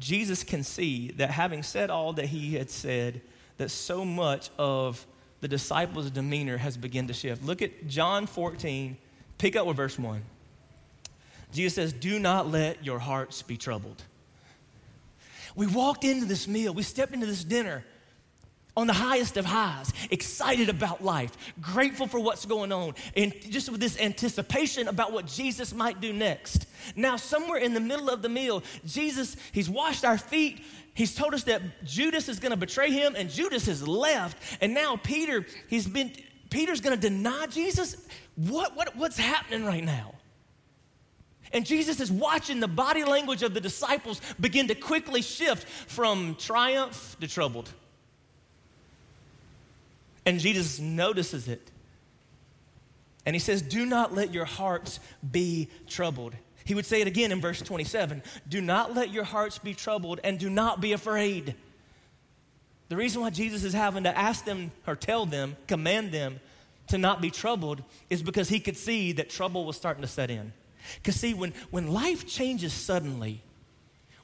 Jesus 0.00 0.42
can 0.42 0.64
see 0.64 1.12
that 1.12 1.30
having 1.30 1.62
said 1.62 1.90
all 1.90 2.14
that 2.14 2.26
he 2.26 2.54
had 2.54 2.71
said, 2.71 3.21
that 3.59 3.71
so 3.71 4.04
much 4.07 4.49
of 4.59 5.07
the 5.42 5.49
disciples' 5.49 6.11
demeanor 6.11 6.57
has 6.57 6.76
begun 6.76 7.07
to 7.07 7.12
shift. 7.12 7.45
Look 7.45 7.61
at 7.61 7.87
John 7.87 8.26
14, 8.26 8.97
pick 9.37 9.54
up 9.54 9.66
with 9.66 9.76
verse 9.76 9.99
1. 9.99 10.23
Jesus 11.52 11.75
says, 11.75 11.92
Do 11.92 12.19
not 12.19 12.50
let 12.50 12.85
your 12.85 12.99
hearts 12.99 13.42
be 13.42 13.59
troubled. 13.59 14.02
We 15.54 15.66
walked 15.66 16.04
into 16.04 16.25
this 16.25 16.49
meal, 16.49 16.73
we 16.73 16.83
stepped 16.83 17.12
into 17.12 17.26
this 17.26 17.45
dinner 17.45 17.85
on 18.76 18.86
the 18.86 18.92
highest 18.92 19.36
of 19.36 19.44
highs, 19.44 19.92
excited 20.10 20.68
about 20.68 21.02
life, 21.02 21.32
grateful 21.60 22.06
for 22.06 22.20
what's 22.20 22.46
going 22.46 22.72
on, 22.72 22.94
and 23.16 23.34
just 23.50 23.70
with 23.70 23.80
this 23.80 23.98
anticipation 24.00 24.88
about 24.88 25.12
what 25.12 25.26
Jesus 25.26 25.74
might 25.74 26.00
do 26.00 26.12
next. 26.12 26.66
Now, 26.96 27.16
somewhere 27.16 27.58
in 27.58 27.74
the 27.74 27.80
middle 27.80 28.08
of 28.08 28.22
the 28.22 28.28
meal, 28.28 28.62
Jesus, 28.86 29.36
he's 29.52 29.68
washed 29.68 30.04
our 30.04 30.18
feet. 30.18 30.62
He's 30.94 31.14
told 31.14 31.34
us 31.34 31.44
that 31.44 31.62
Judas 31.84 32.28
is 32.28 32.38
going 32.38 32.50
to 32.50 32.56
betray 32.56 32.90
him, 32.90 33.14
and 33.16 33.30
Judas 33.30 33.66
has 33.66 33.86
left. 33.86 34.36
And 34.60 34.74
now 34.74 34.96
Peter, 34.96 35.46
he's 35.68 35.86
been, 35.86 36.12
Peter's 36.50 36.80
going 36.80 36.98
to 36.98 37.08
deny 37.08 37.46
Jesus. 37.46 37.96
What, 38.36 38.76
what, 38.76 38.96
what's 38.96 39.18
happening 39.18 39.64
right 39.64 39.84
now? 39.84 40.14
And 41.52 41.66
Jesus 41.66 41.98
is 42.00 42.12
watching 42.12 42.60
the 42.60 42.68
body 42.68 43.04
language 43.04 43.42
of 43.42 43.54
the 43.54 43.60
disciples 43.60 44.20
begin 44.38 44.68
to 44.68 44.74
quickly 44.74 45.20
shift 45.20 45.66
from 45.66 46.36
triumph 46.36 47.16
to 47.20 47.26
troubled. 47.26 47.72
And 50.26 50.38
Jesus 50.40 50.78
notices 50.78 51.48
it. 51.48 51.70
And 53.26 53.34
he 53.34 53.40
says, 53.40 53.62
Do 53.62 53.86
not 53.86 54.14
let 54.14 54.32
your 54.32 54.44
hearts 54.44 55.00
be 55.30 55.68
troubled. 55.86 56.34
He 56.64 56.74
would 56.74 56.86
say 56.86 57.00
it 57.00 57.06
again 57.06 57.32
in 57.32 57.40
verse 57.40 57.60
27 57.60 58.22
Do 58.48 58.60
not 58.60 58.94
let 58.94 59.10
your 59.10 59.24
hearts 59.24 59.58
be 59.58 59.74
troubled 59.74 60.20
and 60.22 60.38
do 60.38 60.50
not 60.50 60.80
be 60.80 60.92
afraid. 60.92 61.54
The 62.88 62.96
reason 62.96 63.22
why 63.22 63.30
Jesus 63.30 63.62
is 63.62 63.72
having 63.72 64.04
to 64.04 64.16
ask 64.16 64.44
them 64.44 64.72
or 64.86 64.96
tell 64.96 65.24
them, 65.24 65.56
command 65.68 66.10
them 66.10 66.40
to 66.88 66.98
not 66.98 67.20
be 67.20 67.30
troubled 67.30 67.82
is 68.10 68.22
because 68.22 68.48
he 68.48 68.58
could 68.58 68.76
see 68.76 69.12
that 69.12 69.30
trouble 69.30 69.64
was 69.64 69.76
starting 69.76 70.02
to 70.02 70.08
set 70.08 70.28
in. 70.28 70.52
Because, 70.96 71.14
see, 71.14 71.34
when, 71.34 71.52
when 71.70 71.88
life 71.88 72.26
changes 72.26 72.72
suddenly, 72.72 73.42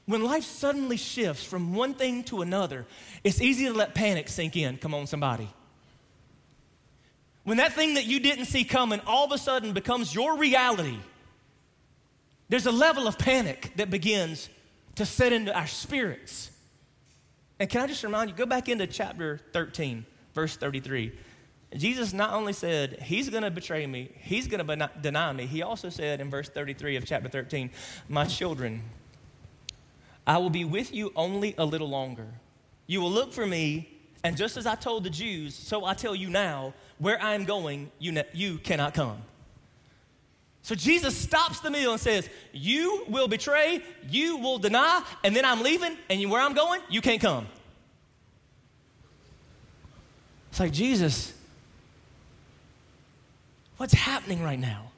when 0.05 0.23
life 0.23 0.43
suddenly 0.43 0.97
shifts 0.97 1.43
from 1.43 1.75
one 1.75 1.93
thing 1.93 2.23
to 2.25 2.41
another, 2.41 2.85
it's 3.23 3.41
easy 3.41 3.65
to 3.65 3.73
let 3.73 3.95
panic 3.95 4.27
sink 4.27 4.57
in. 4.57 4.77
Come 4.77 4.93
on, 4.93 5.07
somebody. 5.07 5.49
When 7.47 7.55
that 7.59 7.71
thing 7.71 7.93
that 7.93 8.03
you 8.03 8.19
didn't 8.19 8.43
see 8.43 8.65
coming 8.65 8.99
all 9.07 9.23
of 9.23 9.31
a 9.31 9.37
sudden 9.37 9.71
becomes 9.71 10.13
your 10.13 10.35
reality, 10.35 10.97
there's 12.49 12.65
a 12.65 12.73
level 12.73 13.07
of 13.07 13.17
panic 13.17 13.71
that 13.77 13.89
begins 13.89 14.49
to 14.95 15.05
set 15.05 15.31
into 15.31 15.57
our 15.57 15.65
spirits. 15.65 16.51
And 17.57 17.69
can 17.69 17.83
I 17.83 17.87
just 17.87 18.03
remind 18.03 18.29
you, 18.29 18.35
go 18.35 18.45
back 18.45 18.67
into 18.67 18.85
chapter 18.85 19.39
13, 19.53 20.05
verse 20.33 20.57
33. 20.57 21.17
Jesus 21.77 22.11
not 22.11 22.33
only 22.33 22.51
said, 22.51 22.99
He's 23.01 23.29
going 23.29 23.43
to 23.43 23.49
betray 23.49 23.87
me, 23.87 24.11
He's 24.19 24.49
going 24.49 24.67
to 24.67 24.91
deny 25.01 25.31
me, 25.31 25.45
He 25.45 25.61
also 25.61 25.87
said 25.87 26.19
in 26.19 26.29
verse 26.29 26.49
33 26.49 26.97
of 26.97 27.05
chapter 27.05 27.29
13, 27.29 27.69
My 28.09 28.25
children, 28.25 28.81
I 30.27 30.39
will 30.39 30.49
be 30.49 30.65
with 30.65 30.93
you 30.93 31.13
only 31.15 31.55
a 31.57 31.63
little 31.63 31.87
longer. 31.87 32.27
You 32.87 32.99
will 32.99 33.11
look 33.11 33.31
for 33.31 33.47
me, 33.47 33.87
and 34.21 34.35
just 34.35 34.57
as 34.57 34.67
I 34.67 34.75
told 34.75 35.05
the 35.05 35.09
Jews, 35.09 35.55
so 35.55 35.85
I 35.85 35.93
tell 35.93 36.13
you 36.13 36.29
now, 36.29 36.73
where 36.99 37.21
I 37.21 37.35
am 37.35 37.45
going, 37.45 37.91
you, 37.99 38.11
ne- 38.11 38.25
you 38.33 38.57
cannot 38.57 38.93
come. 38.93 39.21
So 40.63 40.75
Jesus 40.75 41.15
stops 41.15 41.61
the 41.61 41.71
meal 41.71 41.93
and 41.93 42.01
says, 42.01 42.29
You 42.51 43.05
will 43.07 43.27
betray, 43.27 43.81
you 44.09 44.37
will 44.37 44.57
deny, 44.57 45.01
and 45.23 45.35
then 45.35 45.45
I'm 45.45 45.61
leaving, 45.61 45.95
and 46.09 46.29
where 46.29 46.41
I'm 46.41 46.53
going, 46.53 46.81
you 46.89 46.99
can't 46.99 47.21
come. 47.21 47.47
It's 50.49 50.59
like, 50.59 50.73
Jesus, 50.73 51.33
what's 53.77 53.93
happening 53.93 54.43
right 54.43 54.59
now? 54.59 54.91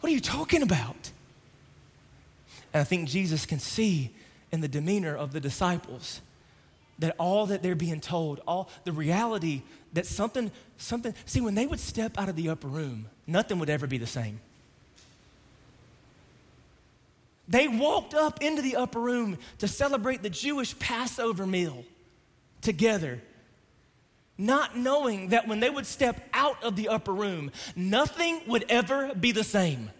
What 0.00 0.10
are 0.10 0.14
you 0.14 0.20
talking 0.20 0.62
about? 0.62 1.12
And 2.74 2.80
I 2.80 2.84
think 2.84 3.08
Jesus 3.08 3.46
can 3.46 3.58
see 3.58 4.10
in 4.52 4.60
the 4.60 4.68
demeanor 4.68 5.16
of 5.16 5.32
the 5.32 5.40
disciples 5.40 6.20
that 7.00 7.16
all 7.18 7.46
that 7.46 7.62
they're 7.62 7.74
being 7.74 8.00
told, 8.00 8.40
all 8.46 8.70
the 8.84 8.92
reality 8.92 9.62
that 9.92 10.06
something, 10.06 10.50
something, 10.76 11.14
see, 11.24 11.40
when 11.40 11.54
they 11.54 11.66
would 11.66 11.80
step 11.80 12.16
out 12.16 12.28
of 12.28 12.36
the 12.36 12.48
upper 12.48 12.68
room, 12.68 13.06
nothing 13.26 13.58
would 13.58 13.70
ever 13.70 13.86
be 13.86 13.98
the 13.98 14.06
same. 14.06 14.40
They 17.48 17.66
walked 17.66 18.14
up 18.14 18.42
into 18.42 18.62
the 18.62 18.76
upper 18.76 19.00
room 19.00 19.36
to 19.58 19.66
celebrate 19.66 20.22
the 20.22 20.30
Jewish 20.30 20.78
Passover 20.78 21.46
meal 21.46 21.84
together, 22.60 23.20
not 24.38 24.76
knowing 24.76 25.30
that 25.30 25.48
when 25.48 25.58
they 25.58 25.70
would 25.70 25.86
step 25.86 26.28
out 26.32 26.62
of 26.62 26.76
the 26.76 26.88
upper 26.88 27.12
room, 27.12 27.50
nothing 27.74 28.40
would 28.46 28.64
ever 28.68 29.14
be 29.14 29.32
the 29.32 29.42
same. 29.42 29.90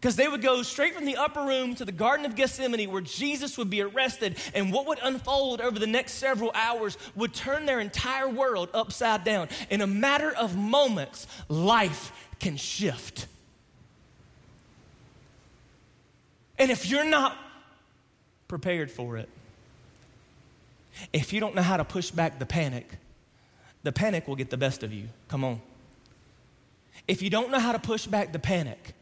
Because 0.00 0.14
they 0.14 0.28
would 0.28 0.42
go 0.42 0.62
straight 0.62 0.94
from 0.94 1.06
the 1.06 1.16
upper 1.16 1.42
room 1.42 1.74
to 1.74 1.84
the 1.84 1.90
Garden 1.90 2.24
of 2.24 2.36
Gethsemane 2.36 2.90
where 2.90 3.00
Jesus 3.00 3.58
would 3.58 3.68
be 3.68 3.82
arrested, 3.82 4.36
and 4.54 4.72
what 4.72 4.86
would 4.86 5.00
unfold 5.02 5.60
over 5.60 5.78
the 5.78 5.88
next 5.88 6.14
several 6.14 6.52
hours 6.54 6.96
would 7.16 7.34
turn 7.34 7.66
their 7.66 7.80
entire 7.80 8.28
world 8.28 8.68
upside 8.72 9.24
down. 9.24 9.48
In 9.70 9.80
a 9.80 9.88
matter 9.88 10.30
of 10.30 10.56
moments, 10.56 11.26
life 11.48 12.12
can 12.38 12.56
shift. 12.56 13.26
And 16.58 16.70
if 16.70 16.88
you're 16.88 17.04
not 17.04 17.36
prepared 18.46 18.90
for 18.90 19.16
it, 19.16 19.28
if 21.12 21.32
you 21.32 21.40
don't 21.40 21.54
know 21.54 21.62
how 21.62 21.76
to 21.76 21.84
push 21.84 22.10
back 22.10 22.38
the 22.38 22.46
panic, 22.46 22.88
the 23.82 23.92
panic 23.92 24.28
will 24.28 24.36
get 24.36 24.50
the 24.50 24.56
best 24.56 24.82
of 24.82 24.92
you. 24.92 25.08
Come 25.28 25.44
on. 25.44 25.60
If 27.06 27.22
you 27.22 27.30
don't 27.30 27.50
know 27.50 27.60
how 27.60 27.72
to 27.72 27.78
push 27.78 28.06
back 28.06 28.32
the 28.32 28.38
panic, 28.38 28.94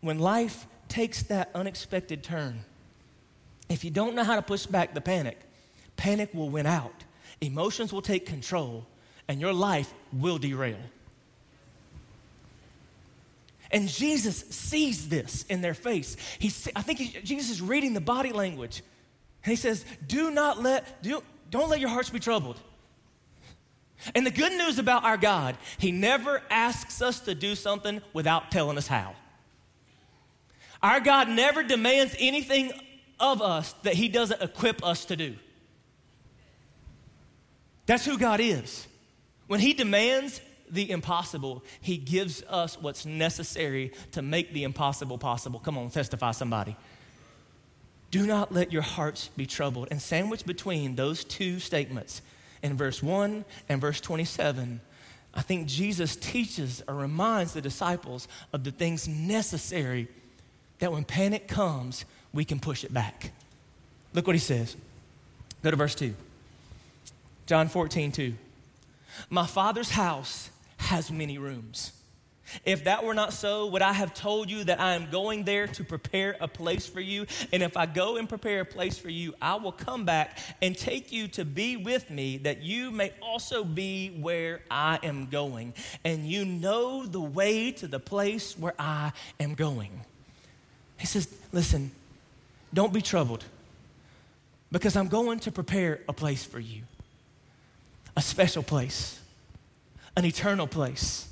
when 0.00 0.18
life 0.18 0.66
takes 0.88 1.22
that 1.24 1.50
unexpected 1.54 2.22
turn, 2.22 2.60
if 3.68 3.84
you 3.84 3.90
don't 3.90 4.14
know 4.14 4.24
how 4.24 4.36
to 4.36 4.42
push 4.42 4.66
back 4.66 4.94
the 4.94 5.00
panic, 5.00 5.38
panic 5.96 6.32
will 6.32 6.48
win 6.48 6.66
out. 6.66 7.04
Emotions 7.40 7.92
will 7.92 8.02
take 8.02 8.26
control, 8.26 8.86
and 9.28 9.40
your 9.40 9.52
life 9.52 9.92
will 10.12 10.38
derail. 10.38 10.78
And 13.70 13.88
Jesus 13.88 14.38
sees 14.50 15.08
this 15.08 15.44
in 15.44 15.60
their 15.60 15.74
face. 15.74 16.16
He, 16.38 16.50
I 16.74 16.82
think 16.82 16.98
he, 16.98 17.20
Jesus 17.20 17.50
is 17.50 17.60
reading 17.60 17.92
the 17.92 18.00
body 18.00 18.32
language. 18.32 18.82
And 19.44 19.50
he 19.50 19.56
says, 19.56 19.84
Do 20.06 20.30
not 20.30 20.62
let, 20.62 21.02
do, 21.02 21.22
don't 21.50 21.68
let 21.68 21.80
your 21.80 21.90
hearts 21.90 22.08
be 22.08 22.18
troubled. 22.18 22.58
And 24.14 24.24
the 24.24 24.30
good 24.30 24.52
news 24.52 24.78
about 24.78 25.04
our 25.04 25.16
God, 25.16 25.58
He 25.76 25.90
never 25.90 26.40
asks 26.50 27.02
us 27.02 27.20
to 27.20 27.34
do 27.34 27.54
something 27.54 28.00
without 28.12 28.50
telling 28.50 28.78
us 28.78 28.86
how. 28.86 29.14
Our 30.82 31.00
God 31.00 31.28
never 31.28 31.62
demands 31.62 32.14
anything 32.18 32.72
of 33.18 33.42
us 33.42 33.72
that 33.82 33.94
He 33.94 34.08
doesn't 34.08 34.42
equip 34.42 34.84
us 34.84 35.06
to 35.06 35.16
do. 35.16 35.36
That's 37.86 38.04
who 38.04 38.18
God 38.18 38.40
is. 38.40 38.86
When 39.46 39.60
He 39.60 39.72
demands 39.72 40.40
the 40.70 40.90
impossible, 40.90 41.64
He 41.80 41.96
gives 41.96 42.42
us 42.44 42.80
what's 42.80 43.06
necessary 43.06 43.92
to 44.12 44.22
make 44.22 44.52
the 44.52 44.64
impossible 44.64 45.18
possible. 45.18 45.58
Come 45.58 45.78
on, 45.78 45.90
testify 45.90 46.32
somebody. 46.32 46.76
Do 48.10 48.26
not 48.26 48.52
let 48.52 48.72
your 48.72 48.82
hearts 48.82 49.28
be 49.36 49.46
troubled. 49.46 49.88
And 49.90 50.00
sandwiched 50.00 50.46
between 50.46 50.94
those 50.94 51.24
two 51.24 51.58
statements 51.58 52.22
in 52.62 52.76
verse 52.76 53.02
1 53.02 53.44
and 53.68 53.80
verse 53.80 54.00
27, 54.00 54.80
I 55.34 55.42
think 55.42 55.66
Jesus 55.66 56.16
teaches 56.16 56.82
or 56.88 56.94
reminds 56.94 57.52
the 57.52 57.60
disciples 57.60 58.28
of 58.52 58.64
the 58.64 58.70
things 58.70 59.06
necessary 59.06 60.08
that 60.78 60.92
when 60.92 61.04
panic 61.04 61.48
comes, 61.48 62.04
we 62.32 62.44
can 62.44 62.60
push 62.60 62.84
it 62.84 62.92
back. 62.92 63.32
Look 64.14 64.26
what 64.26 64.36
he 64.36 64.40
says. 64.40 64.76
Go 65.62 65.70
to 65.70 65.76
verse 65.76 65.94
2. 65.94 66.14
John 67.46 67.68
14, 67.68 68.12
2. 68.12 68.34
My 69.30 69.46
father's 69.46 69.90
house 69.90 70.50
has 70.76 71.10
many 71.10 71.38
rooms. 71.38 71.92
If 72.64 72.84
that 72.84 73.04
were 73.04 73.14
not 73.14 73.32
so, 73.32 73.66
would 73.66 73.82
I 73.82 73.92
have 73.92 74.14
told 74.14 74.50
you 74.50 74.64
that 74.64 74.80
I 74.80 74.94
am 74.94 75.10
going 75.10 75.44
there 75.44 75.66
to 75.66 75.84
prepare 75.84 76.36
a 76.40 76.48
place 76.48 76.86
for 76.86 77.00
you? 77.00 77.26
And 77.52 77.62
if 77.62 77.76
I 77.76 77.86
go 77.86 78.16
and 78.16 78.28
prepare 78.28 78.60
a 78.60 78.64
place 78.64 78.96
for 78.96 79.10
you, 79.10 79.34
I 79.40 79.56
will 79.56 79.72
come 79.72 80.04
back 80.04 80.38
and 80.62 80.76
take 80.76 81.12
you 81.12 81.28
to 81.28 81.44
be 81.44 81.76
with 81.76 82.08
me, 82.10 82.38
that 82.38 82.62
you 82.62 82.90
may 82.90 83.12
also 83.20 83.64
be 83.64 84.16
where 84.20 84.60
I 84.70 84.98
am 85.02 85.26
going. 85.26 85.74
And 86.04 86.26
you 86.26 86.44
know 86.44 87.04
the 87.04 87.20
way 87.20 87.72
to 87.72 87.86
the 87.86 88.00
place 88.00 88.58
where 88.58 88.74
I 88.78 89.12
am 89.38 89.54
going. 89.54 90.00
He 90.98 91.06
says, 91.06 91.28
Listen, 91.52 91.90
don't 92.74 92.92
be 92.92 93.00
troubled 93.00 93.44
because 94.70 94.96
I'm 94.96 95.08
going 95.08 95.40
to 95.40 95.52
prepare 95.52 96.00
a 96.08 96.12
place 96.12 96.44
for 96.44 96.60
you, 96.60 96.82
a 98.16 98.20
special 98.20 98.62
place, 98.62 99.18
an 100.16 100.24
eternal 100.24 100.66
place. 100.66 101.24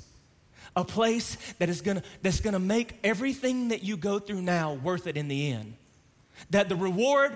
A 0.75 0.85
place 0.85 1.37
that 1.57 1.69
is 1.69 1.81
gonna, 1.81 2.03
that's 2.21 2.39
gonna 2.39 2.59
make 2.59 2.99
everything 3.03 3.69
that 3.69 3.81
you 3.81 3.97
go 3.97 4.19
through 4.19 4.43
now 4.43 4.73
worth 4.73 5.07
it 5.07 5.17
in 5.17 5.27
the 5.27 5.51
end. 5.51 5.73
That 6.51 6.69
the 6.69 6.75
reward 6.75 7.35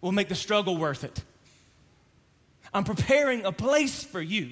will 0.00 0.10
make 0.10 0.28
the 0.28 0.34
struggle 0.34 0.76
worth 0.76 1.04
it. 1.04 1.22
I'm 2.74 2.82
preparing 2.82 3.44
a 3.44 3.52
place 3.52 4.02
for 4.02 4.20
you. 4.20 4.50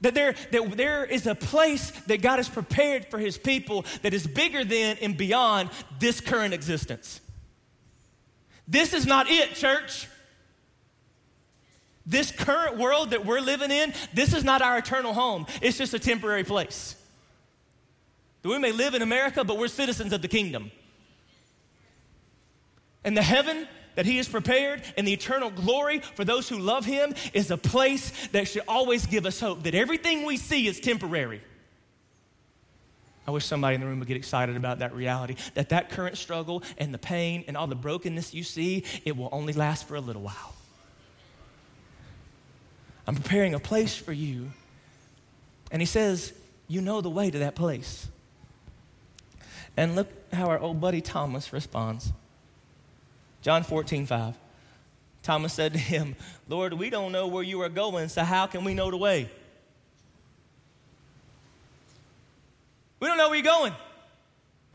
That 0.00 0.14
there, 0.14 0.34
that 0.50 0.76
there 0.76 1.04
is 1.04 1.26
a 1.26 1.34
place 1.34 1.90
that 2.06 2.22
God 2.22 2.36
has 2.36 2.48
prepared 2.48 3.06
for 3.06 3.18
his 3.18 3.36
people 3.36 3.84
that 4.02 4.14
is 4.14 4.26
bigger 4.26 4.64
than 4.64 4.96
and 5.02 5.16
beyond 5.16 5.70
this 5.98 6.20
current 6.20 6.54
existence. 6.54 7.20
This 8.66 8.92
is 8.92 9.06
not 9.06 9.28
it, 9.28 9.54
church. 9.54 10.08
This 12.06 12.30
current 12.30 12.78
world 12.78 13.10
that 13.10 13.26
we're 13.26 13.40
living 13.40 13.70
in, 13.70 13.92
this 14.14 14.32
is 14.32 14.42
not 14.42 14.62
our 14.62 14.78
eternal 14.78 15.12
home. 15.12 15.46
It's 15.60 15.78
just 15.78 15.92
a 15.94 15.98
temporary 15.98 16.44
place. 16.44 16.96
We 18.42 18.58
may 18.58 18.72
live 18.72 18.94
in 18.94 19.02
America, 19.02 19.44
but 19.44 19.58
we're 19.58 19.68
citizens 19.68 20.12
of 20.12 20.22
the 20.22 20.28
kingdom. 20.28 20.70
And 23.04 23.16
the 23.16 23.22
heaven 23.22 23.68
that 23.94 24.06
He 24.06 24.16
has 24.18 24.28
prepared 24.28 24.82
and 24.96 25.06
the 25.06 25.12
eternal 25.12 25.50
glory 25.50 26.00
for 26.00 26.24
those 26.24 26.48
who 26.48 26.58
love 26.58 26.84
Him 26.84 27.14
is 27.32 27.50
a 27.50 27.56
place 27.56 28.12
that 28.28 28.48
should 28.48 28.62
always 28.68 29.06
give 29.06 29.26
us 29.26 29.40
hope 29.40 29.62
that 29.64 29.74
everything 29.74 30.24
we 30.26 30.36
see 30.36 30.66
is 30.66 30.80
temporary. 30.80 31.40
I 33.26 33.32
wish 33.32 33.44
somebody 33.44 33.76
in 33.76 33.80
the 33.80 33.86
room 33.86 33.98
would 34.00 34.08
get 34.08 34.16
excited 34.16 34.56
about 34.56 34.80
that 34.80 34.94
reality 34.94 35.36
that 35.54 35.68
that 35.68 35.90
current 35.90 36.16
struggle 36.16 36.62
and 36.78 36.92
the 36.92 36.98
pain 36.98 37.44
and 37.46 37.56
all 37.56 37.66
the 37.66 37.76
brokenness 37.76 38.34
you 38.34 38.42
see, 38.42 38.84
it 39.04 39.16
will 39.16 39.28
only 39.30 39.52
last 39.52 39.86
for 39.86 39.94
a 39.94 40.00
little 40.00 40.22
while. 40.22 40.54
I'm 43.06 43.14
preparing 43.14 43.54
a 43.54 43.60
place 43.60 43.96
for 43.96 44.12
you. 44.12 44.50
And 45.70 45.80
he 45.80 45.86
says, 45.86 46.32
You 46.68 46.80
know 46.80 47.00
the 47.00 47.10
way 47.10 47.30
to 47.30 47.38
that 47.40 47.54
place. 47.54 48.08
And 49.76 49.96
look 49.96 50.08
how 50.32 50.48
our 50.48 50.58
old 50.58 50.80
buddy 50.80 51.00
Thomas 51.00 51.52
responds. 51.52 52.12
John 53.42 53.62
14, 53.62 54.06
5. 54.06 54.34
Thomas 55.22 55.52
said 55.52 55.72
to 55.74 55.78
him, 55.78 56.16
Lord, 56.48 56.72
we 56.72 56.90
don't 56.90 57.12
know 57.12 57.26
where 57.26 57.42
you 57.42 57.60
are 57.62 57.68
going, 57.68 58.08
so 58.08 58.22
how 58.22 58.46
can 58.46 58.64
we 58.64 58.74
know 58.74 58.90
the 58.90 58.96
way? 58.96 59.30
We 62.98 63.06
don't 63.06 63.18
know 63.18 63.28
where 63.28 63.36
you're 63.36 63.44
going. 63.44 63.72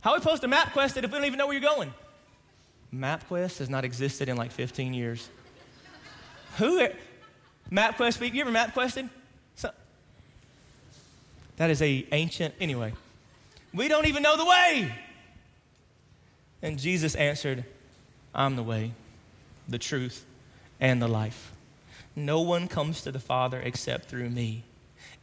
How 0.01 0.11
are 0.11 0.17
we 0.17 0.21
supposed 0.21 0.41
to 0.43 0.47
MapQuest 0.47 0.97
it 0.97 1.03
if 1.03 1.11
we 1.11 1.17
don't 1.17 1.25
even 1.25 1.37
know 1.37 1.47
where 1.47 1.57
you're 1.57 1.69
going? 1.69 1.93
MapQuest 2.93 3.57
has 3.59 3.69
not 3.69 3.85
existed 3.85 4.29
in 4.29 4.37
like 4.37 4.51
15 4.51 4.93
years. 4.93 5.29
Who? 6.57 6.87
MapQuest 7.71 8.13
speak? 8.13 8.33
You 8.33 8.41
ever 8.41 8.51
MapQuested? 8.51 9.09
So, 9.55 9.71
that 11.57 11.69
is 11.69 11.81
a 11.81 12.05
ancient. 12.11 12.53
Anyway, 12.59 12.93
we 13.73 13.87
don't 13.87 14.05
even 14.07 14.23
know 14.23 14.37
the 14.37 14.45
way. 14.45 14.93
And 16.61 16.79
Jesus 16.79 17.15
answered, 17.15 17.65
"I'm 18.35 18.55
the 18.55 18.63
way, 18.63 18.91
the 19.67 19.79
truth, 19.79 20.25
and 20.79 21.01
the 21.01 21.07
life. 21.07 21.51
No 22.15 22.41
one 22.41 22.67
comes 22.67 23.01
to 23.01 23.11
the 23.11 23.19
Father 23.19 23.59
except 23.59 24.05
through 24.09 24.29
me." 24.29 24.63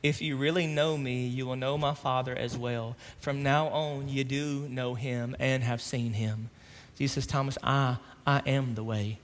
If 0.03 0.21
you 0.21 0.37
really 0.37 0.67
know 0.67 0.99
me, 0.99 1.27
you 1.27 1.47
will 1.47 1.57
know 1.57 1.79
my 1.79 1.95
Father 1.95 2.35
as 2.35 2.57
well. 2.57 2.97
From 3.21 3.43
now 3.43 3.69
on, 3.69 4.09
you 4.09 4.25
do 4.25 4.69
know 4.69 4.95
him 4.95 5.37
and 5.39 5.63
have 5.63 5.81
seen 5.81 6.15
him. 6.15 6.51
Jesus 6.99 7.25
Thomas, 7.25 7.57
I, 7.63 7.99
I 8.27 8.43
am 8.47 8.75
the 8.75 8.83
way. 8.83 9.19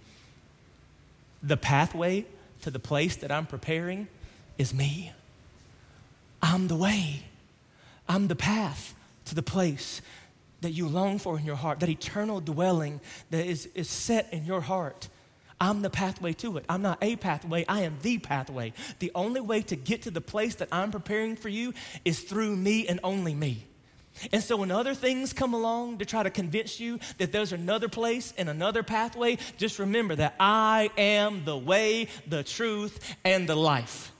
The 1.42 1.56
pathway 1.56 2.26
to 2.62 2.70
the 2.70 2.78
place 2.78 3.16
that 3.16 3.32
I'm 3.32 3.46
preparing 3.46 4.06
is 4.56 4.72
me. 4.72 5.12
I'm 6.40 6.68
the 6.68 6.76
way. 6.76 7.24
I'm 8.08 8.28
the 8.28 8.36
path 8.36 8.94
to 9.26 9.34
the 9.34 9.42
place 9.42 10.00
that 10.60 10.72
you 10.72 10.88
long 10.88 11.18
for 11.18 11.38
in 11.38 11.44
your 11.44 11.56
heart, 11.56 11.80
that 11.80 11.88
eternal 11.88 12.40
dwelling 12.40 13.00
that 13.30 13.46
is, 13.46 13.66
is 13.74 13.88
set 13.88 14.32
in 14.32 14.44
your 14.44 14.60
heart. 14.60 15.08
I'm 15.60 15.82
the 15.82 15.90
pathway 15.90 16.34
to 16.34 16.56
it. 16.56 16.64
I'm 16.68 16.82
not 16.82 16.98
a 17.02 17.16
pathway, 17.16 17.64
I 17.68 17.82
am 17.82 17.98
the 18.02 18.18
pathway. 18.18 18.72
The 18.98 19.10
only 19.14 19.40
way 19.40 19.62
to 19.62 19.76
get 19.76 20.02
to 20.02 20.10
the 20.10 20.20
place 20.20 20.56
that 20.56 20.68
I'm 20.70 20.90
preparing 20.90 21.36
for 21.36 21.48
you 21.48 21.74
is 22.04 22.20
through 22.20 22.54
me 22.54 22.86
and 22.86 23.00
only 23.02 23.34
me. 23.34 23.64
And 24.32 24.42
so 24.42 24.56
when 24.56 24.70
other 24.70 24.94
things 24.94 25.32
come 25.32 25.54
along 25.54 25.98
to 25.98 26.04
try 26.04 26.22
to 26.22 26.30
convince 26.30 26.80
you 26.80 26.98
that 27.18 27.30
there's 27.30 27.52
another 27.52 27.88
place 27.88 28.34
and 28.36 28.48
another 28.48 28.82
pathway, 28.82 29.38
just 29.56 29.78
remember 29.78 30.16
that 30.16 30.34
I 30.40 30.90
am 30.96 31.44
the 31.44 31.56
way, 31.56 32.08
the 32.26 32.42
truth, 32.42 33.16
and 33.24 33.48
the 33.48 33.54
life. 33.54 34.12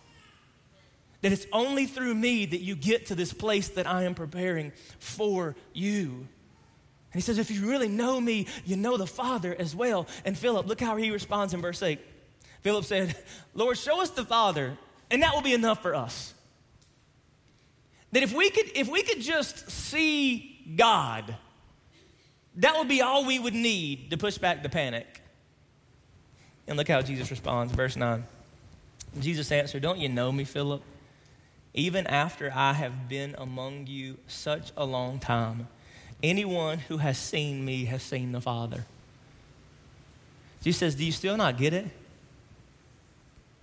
That 1.23 1.33
it's 1.33 1.47
only 1.53 1.87
through 1.87 2.15
me 2.15 2.47
that 2.47 2.61
you 2.61 2.77
get 2.77 3.07
to 3.07 3.15
this 3.15 3.33
place 3.33 3.69
that 3.71 3.87
I 3.87 4.05
am 4.05 4.15
preparing 4.15 4.73
for 4.99 5.57
you. 5.73 6.27
And 7.13 7.15
he 7.15 7.21
says, 7.21 7.39
if 7.39 7.51
you 7.51 7.69
really 7.69 7.89
know 7.89 8.21
me, 8.21 8.47
you 8.65 8.77
know 8.77 8.97
the 8.97 9.07
Father 9.07 9.55
as 9.59 9.75
well. 9.75 10.07
And 10.25 10.37
Philip, 10.37 10.67
look 10.67 10.81
how 10.81 10.97
he 10.97 11.11
responds 11.11 11.55
in 11.55 11.61
verse 11.61 11.83
8. 11.83 11.99
Philip 12.61 12.85
said, 12.85 13.17
Lord, 13.55 13.79
show 13.79 14.03
us 14.03 14.11
the 14.11 14.25
Father, 14.25 14.77
and 15.11 15.23
that 15.23 15.35
will 15.35 15.43
be 15.43 15.55
enough 15.55 15.83
for 15.83 15.95
us. 15.95 16.35
That 18.13 18.23
if 18.23 18.35
we 18.35 18.51
could, 18.51 18.71
if 18.75 18.89
we 18.89 19.03
could 19.03 19.21
just 19.21 19.71
see 19.71 20.75
God, 20.77 21.35
that 22.57 22.77
would 22.77 22.89
be 22.89 23.01
all 23.01 23.25
we 23.25 23.39
would 23.39 23.55
need 23.55 24.11
to 24.11 24.17
push 24.17 24.39
back 24.39 24.63
the 24.63 24.69
panic. 24.69 25.21
And 26.67 26.77
look 26.77 26.89
how 26.89 27.01
Jesus 27.01 27.31
responds, 27.31 27.73
verse 27.73 27.97
9. 27.97 28.25
Jesus 29.21 29.51
answered, 29.51 29.83
Don't 29.83 29.99
you 29.99 30.09
know 30.09 30.31
me, 30.31 30.45
Philip? 30.45 30.83
Even 31.78 32.06
after 32.06 32.52
I 32.54 32.75
have 32.75 33.08
been 33.08 33.34
among 33.38 33.86
you 33.86 34.19
such 34.26 34.73
a 34.76 34.84
long 34.84 35.19
time, 35.19 35.69
Anyone 36.23 36.78
who 36.78 36.97
has 36.97 37.17
seen 37.17 37.64
me 37.64 37.84
has 37.84 38.02
seen 38.02 38.32
the 38.32 38.41
Father. 38.41 38.84
Jesus 40.62 40.80
says, 40.80 40.95
Do 40.97 41.04
you 41.04 41.12
still 41.12 41.36
not 41.36 41.56
get 41.56 41.73
it? 41.73 41.86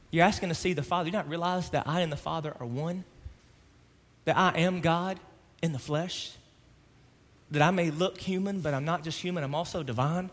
You're 0.10 0.24
asking 0.24 0.50
to 0.50 0.56
see 0.56 0.72
the 0.72 0.84
Father. 0.84 1.08
You 1.08 1.12
not 1.12 1.28
realize 1.28 1.70
that 1.72 1.86
I 1.86 2.00
and 2.02 2.12
the 2.12 2.18
Father 2.18 2.56
are 2.60 2.66
one? 2.66 3.04
That 4.24 4.38
I 4.38 4.60
am 4.60 4.80
God 4.80 5.20
in 5.62 5.74
the 5.74 5.80
flesh? 5.80 6.32
That 7.52 7.62
I 7.62 7.72
may 7.72 7.92
look 7.92 8.20
human, 8.20 8.62
but 8.62 8.74
I'm 8.74 8.86
not 8.86 9.04
just 9.04 9.20
human, 9.20 9.44
I'm 9.44 9.54
also 9.54 9.84
divine? 9.84 10.30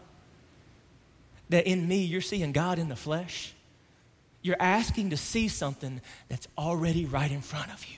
That 1.49 1.67
in 1.67 1.89
me, 1.89 2.05
you're 2.05 2.21
seeing 2.21 2.53
God 2.53 2.79
in 2.79 2.89
the 2.89 2.97
flesh? 2.97 3.53
You're 4.43 4.57
asking 4.61 5.11
to 5.11 5.17
see 5.17 5.49
something 5.49 6.01
that's 6.29 6.49
already 6.59 7.05
right 7.05 7.31
in 7.31 7.41
front 7.41 7.73
of 7.73 7.85
you. 7.87 7.97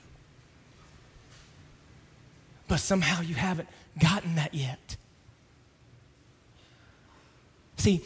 But 2.69 2.77
somehow 2.77 3.23
you 3.23 3.35
haven't 3.35 3.69
gotten 3.99 4.37
that 4.37 4.55
yet. 4.55 4.97
See, 7.77 8.03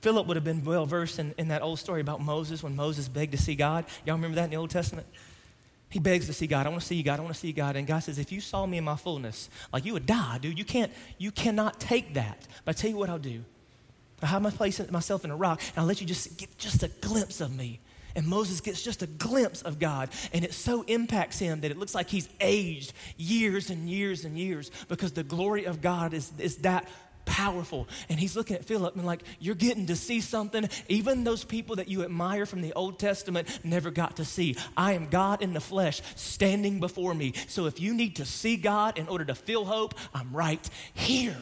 Philip 0.00 0.26
would 0.26 0.36
have 0.36 0.44
been 0.44 0.64
well 0.64 0.86
versed 0.86 1.18
in, 1.18 1.34
in 1.38 1.48
that 1.48 1.62
old 1.62 1.78
story 1.78 2.00
about 2.00 2.20
Moses 2.20 2.62
when 2.62 2.74
Moses 2.74 3.08
begged 3.08 3.32
to 3.32 3.38
see 3.38 3.54
God. 3.54 3.84
Y'all 4.04 4.16
remember 4.16 4.34
that 4.36 4.44
in 4.44 4.50
the 4.50 4.56
Old 4.56 4.70
Testament? 4.70 5.06
He 5.88 5.98
begs 5.98 6.26
to 6.26 6.32
see 6.32 6.46
God. 6.46 6.66
I 6.66 6.70
want 6.70 6.80
to 6.80 6.86
see 6.86 6.96
you, 6.96 7.02
God. 7.02 7.18
I 7.18 7.22
want 7.22 7.34
to 7.34 7.40
see 7.40 7.48
you, 7.48 7.52
God. 7.52 7.76
And 7.76 7.86
God 7.86 8.00
says, 8.00 8.18
if 8.18 8.32
you 8.32 8.40
saw 8.40 8.64
me 8.64 8.78
in 8.78 8.84
my 8.84 8.96
fullness, 8.96 9.50
like 9.72 9.84
you 9.84 9.92
would 9.92 10.06
die, 10.06 10.38
dude. 10.38 10.58
You 10.58 10.64
can't, 10.64 10.90
you 11.18 11.30
cannot 11.30 11.78
take 11.78 12.14
that. 12.14 12.46
But 12.64 12.76
I 12.76 12.80
tell 12.80 12.90
you 12.90 12.96
what 12.96 13.10
I'll 13.10 13.18
do. 13.18 13.44
I'll 14.22 14.28
have 14.30 14.42
my 14.42 14.50
place 14.50 14.80
myself 14.90 15.24
in 15.24 15.30
a 15.30 15.36
rock, 15.36 15.60
and 15.68 15.78
I'll 15.78 15.86
let 15.86 16.00
you 16.00 16.06
just 16.06 16.36
get 16.38 16.56
just 16.58 16.82
a 16.82 16.88
glimpse 16.88 17.40
of 17.40 17.54
me. 17.54 17.80
And 18.14 18.26
Moses 18.26 18.60
gets 18.60 18.82
just 18.82 19.02
a 19.02 19.06
glimpse 19.06 19.62
of 19.62 19.78
God, 19.78 20.10
and 20.32 20.44
it 20.44 20.52
so 20.52 20.82
impacts 20.82 21.38
him 21.38 21.62
that 21.62 21.70
it 21.70 21.78
looks 21.78 21.94
like 21.94 22.10
he's 22.10 22.28
aged 22.40 22.92
years 23.16 23.70
and 23.70 23.88
years 23.88 24.24
and 24.24 24.38
years 24.38 24.70
because 24.88 25.12
the 25.12 25.22
glory 25.22 25.64
of 25.64 25.80
God 25.80 26.12
is, 26.12 26.30
is 26.38 26.56
that 26.58 26.86
powerful. 27.24 27.88
And 28.08 28.18
he's 28.18 28.36
looking 28.36 28.56
at 28.56 28.64
Philip 28.64 28.96
and 28.96 29.06
like, 29.06 29.22
you're 29.38 29.54
getting 29.54 29.86
to 29.86 29.96
see 29.96 30.20
something 30.20 30.68
even 30.88 31.24
those 31.24 31.44
people 31.44 31.76
that 31.76 31.88
you 31.88 32.02
admire 32.02 32.46
from 32.46 32.62
the 32.62 32.72
Old 32.72 32.98
Testament 32.98 33.60
never 33.64 33.90
got 33.90 34.16
to 34.16 34.24
see. 34.24 34.56
I 34.76 34.92
am 34.92 35.08
God 35.08 35.40
in 35.42 35.52
the 35.52 35.60
flesh 35.60 36.02
standing 36.16 36.80
before 36.80 37.14
me. 37.14 37.32
So 37.48 37.66
if 37.66 37.80
you 37.80 37.94
need 37.94 38.16
to 38.16 38.24
see 38.24 38.56
God 38.56 38.98
in 38.98 39.08
order 39.08 39.24
to 39.26 39.34
feel 39.34 39.64
hope, 39.64 39.94
I'm 40.12 40.32
right 40.32 40.68
here. 40.94 41.36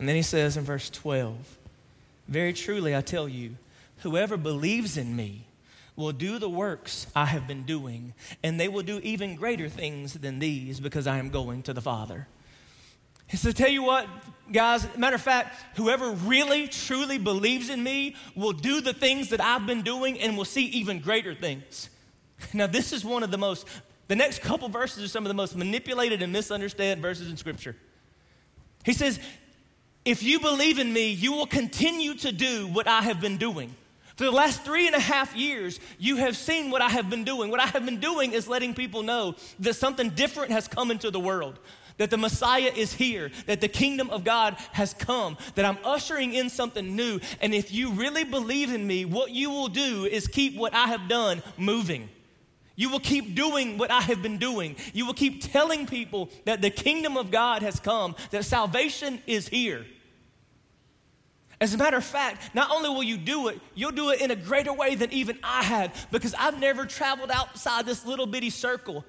And 0.00 0.08
then 0.08 0.16
he 0.16 0.22
says 0.22 0.56
in 0.56 0.64
verse 0.64 0.88
12, 0.88 1.36
Very 2.26 2.54
truly 2.54 2.96
I 2.96 3.02
tell 3.02 3.28
you, 3.28 3.56
whoever 3.98 4.38
believes 4.38 4.96
in 4.96 5.14
me 5.14 5.44
will 5.94 6.12
do 6.12 6.38
the 6.38 6.48
works 6.48 7.06
I 7.14 7.26
have 7.26 7.46
been 7.46 7.64
doing, 7.64 8.14
and 8.42 8.58
they 8.58 8.66
will 8.66 8.82
do 8.82 8.98
even 9.00 9.36
greater 9.36 9.68
things 9.68 10.14
than 10.14 10.38
these 10.38 10.80
because 10.80 11.06
I 11.06 11.18
am 11.18 11.28
going 11.28 11.62
to 11.64 11.74
the 11.74 11.82
Father. 11.82 12.26
He 13.26 13.36
says, 13.36 13.52
Tell 13.52 13.68
you 13.68 13.82
what, 13.82 14.08
guys, 14.50 14.88
matter 14.96 15.16
of 15.16 15.22
fact, 15.22 15.54
whoever 15.76 16.12
really, 16.12 16.66
truly 16.66 17.18
believes 17.18 17.68
in 17.68 17.82
me 17.82 18.16
will 18.34 18.52
do 18.52 18.80
the 18.80 18.94
things 18.94 19.28
that 19.28 19.40
I've 19.42 19.66
been 19.66 19.82
doing 19.82 20.18
and 20.18 20.34
will 20.34 20.46
see 20.46 20.64
even 20.68 21.00
greater 21.00 21.34
things. 21.34 21.90
Now, 22.54 22.66
this 22.66 22.94
is 22.94 23.04
one 23.04 23.22
of 23.22 23.30
the 23.30 23.36
most, 23.36 23.68
the 24.08 24.16
next 24.16 24.40
couple 24.40 24.70
verses 24.70 25.04
are 25.04 25.08
some 25.08 25.24
of 25.24 25.28
the 25.28 25.34
most 25.34 25.54
manipulated 25.54 26.22
and 26.22 26.32
misunderstood 26.32 26.98
verses 26.98 27.28
in 27.28 27.36
Scripture. 27.36 27.76
He 28.82 28.94
says, 28.94 29.20
if 30.04 30.22
you 30.22 30.40
believe 30.40 30.78
in 30.78 30.92
me, 30.92 31.10
you 31.10 31.32
will 31.32 31.46
continue 31.46 32.14
to 32.14 32.32
do 32.32 32.66
what 32.68 32.86
I 32.86 33.02
have 33.02 33.20
been 33.20 33.36
doing. 33.36 33.74
For 34.16 34.24
the 34.24 34.30
last 34.30 34.64
three 34.64 34.86
and 34.86 34.94
a 34.94 35.00
half 35.00 35.34
years, 35.34 35.80
you 35.98 36.16
have 36.16 36.36
seen 36.36 36.70
what 36.70 36.82
I 36.82 36.90
have 36.90 37.08
been 37.08 37.24
doing. 37.24 37.50
What 37.50 37.60
I 37.60 37.66
have 37.66 37.84
been 37.86 38.00
doing 38.00 38.32
is 38.32 38.46
letting 38.46 38.74
people 38.74 39.02
know 39.02 39.34
that 39.60 39.74
something 39.74 40.10
different 40.10 40.52
has 40.52 40.68
come 40.68 40.90
into 40.90 41.10
the 41.10 41.20
world, 41.20 41.58
that 41.96 42.10
the 42.10 42.18
Messiah 42.18 42.70
is 42.76 42.92
here, 42.92 43.30
that 43.46 43.62
the 43.62 43.68
kingdom 43.68 44.10
of 44.10 44.24
God 44.24 44.56
has 44.72 44.92
come, 44.92 45.38
that 45.54 45.64
I'm 45.64 45.78
ushering 45.84 46.34
in 46.34 46.50
something 46.50 46.94
new. 46.94 47.18
And 47.40 47.54
if 47.54 47.72
you 47.72 47.92
really 47.92 48.24
believe 48.24 48.72
in 48.72 48.86
me, 48.86 49.06
what 49.06 49.30
you 49.30 49.50
will 49.50 49.68
do 49.68 50.04
is 50.04 50.26
keep 50.26 50.54
what 50.54 50.74
I 50.74 50.88
have 50.88 51.08
done 51.08 51.42
moving. 51.56 52.10
You 52.80 52.88
will 52.88 53.00
keep 53.00 53.34
doing 53.34 53.76
what 53.76 53.90
I 53.90 54.00
have 54.00 54.22
been 54.22 54.38
doing. 54.38 54.74
You 54.94 55.04
will 55.04 55.12
keep 55.12 55.52
telling 55.52 55.86
people 55.86 56.30
that 56.46 56.62
the 56.62 56.70
kingdom 56.70 57.18
of 57.18 57.30
God 57.30 57.60
has 57.60 57.78
come, 57.78 58.16
that 58.30 58.46
salvation 58.46 59.20
is 59.26 59.46
here. 59.46 59.84
As 61.60 61.74
a 61.74 61.76
matter 61.76 61.98
of 61.98 62.04
fact, 62.04 62.54
not 62.54 62.70
only 62.70 62.88
will 62.88 63.02
you 63.02 63.18
do 63.18 63.48
it, 63.48 63.60
you'll 63.74 63.90
do 63.90 64.08
it 64.08 64.22
in 64.22 64.30
a 64.30 64.34
greater 64.34 64.72
way 64.72 64.94
than 64.94 65.12
even 65.12 65.38
I 65.44 65.62
had 65.62 65.92
because 66.10 66.32
I've 66.32 66.58
never 66.58 66.86
traveled 66.86 67.30
outside 67.30 67.84
this 67.84 68.06
little 68.06 68.24
bitty 68.24 68.48
circle. 68.48 69.04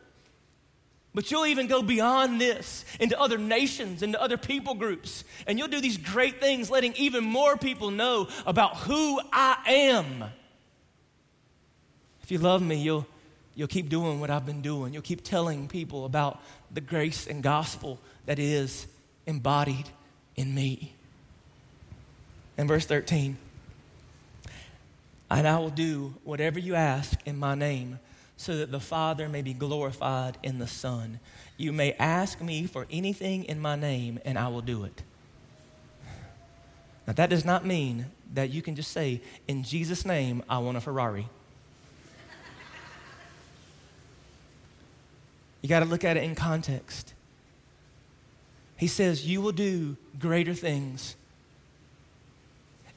But 1.14 1.32
you'll 1.32 1.46
even 1.46 1.68
go 1.68 1.82
beyond 1.82 2.42
this 2.42 2.84
into 3.00 3.18
other 3.18 3.38
nations, 3.38 4.04
into 4.04 4.22
other 4.22 4.36
people 4.36 4.74
groups, 4.74 5.24
and 5.48 5.58
you'll 5.58 5.70
do 5.70 5.80
these 5.80 5.96
great 5.96 6.42
things, 6.42 6.70
letting 6.70 6.94
even 6.98 7.24
more 7.24 7.56
people 7.56 7.90
know 7.90 8.28
about 8.46 8.76
who 8.80 9.22
I 9.32 9.60
am. 9.66 10.26
If 12.22 12.32
you 12.32 12.38
love 12.38 12.62
me, 12.62 12.76
you'll, 12.76 13.08
you'll 13.56 13.68
keep 13.68 13.90
doing 13.90 14.20
what 14.20 14.30
I've 14.30 14.46
been 14.46 14.62
doing. 14.62 14.94
You'll 14.94 15.02
keep 15.02 15.24
telling 15.24 15.68
people 15.68 16.06
about 16.06 16.42
the 16.72 16.82
grace 16.82 17.28
and 17.28 17.44
gospel 17.44 18.00
that 18.26 18.40
is 18.40 18.88
embodied 19.26 19.90
in 20.36 20.54
me. 20.54 20.94
In 22.58 22.68
verse 22.68 22.86
13, 22.86 23.38
and 25.30 25.48
I 25.48 25.58
will 25.60 25.70
do 25.70 26.14
whatever 26.24 26.60
you 26.60 26.76
ask 26.76 27.18
in 27.26 27.38
my 27.38 27.56
name, 27.56 28.00
so 28.36 28.58
that 28.58 28.72
the 28.72 28.80
Father 28.80 29.30
may 29.30 29.42
be 29.42 29.54
glorified 29.54 30.38
in 30.44 30.60
the 30.60 30.68
Son. 30.68 31.20
You 31.58 31.72
may 31.72 31.94
ask 31.94 32.42
me 32.42 32.66
for 32.66 32.88
anything 32.92 33.46
in 33.46 33.60
my 33.60 33.76
name, 33.76 34.20
and 34.26 34.38
I 34.38 34.48
will 34.50 34.62
do 34.62 34.84
it. 34.84 35.04
Now, 37.08 37.14
that 37.14 37.30
does 37.30 37.46
not 37.46 37.66
mean 37.66 38.08
that 38.34 38.50
you 38.50 38.62
can 38.62 38.76
just 38.76 38.92
say, 38.92 39.22
In 39.48 39.64
Jesus' 39.64 40.06
name, 40.06 40.44
I 40.50 40.58
want 40.60 40.78
a 40.78 40.82
Ferrari. 40.82 41.28
You 45.62 45.70
got 45.70 45.80
to 45.82 45.86
look 45.86 46.04
at 46.04 46.18
it 46.18 46.24
in 46.24 46.36
context. 46.36 47.14
He 48.78 48.88
says, 48.88 49.28
You 49.28 49.42
will 49.42 49.52
do 49.52 49.96
greater 50.20 50.54
things 50.54 51.16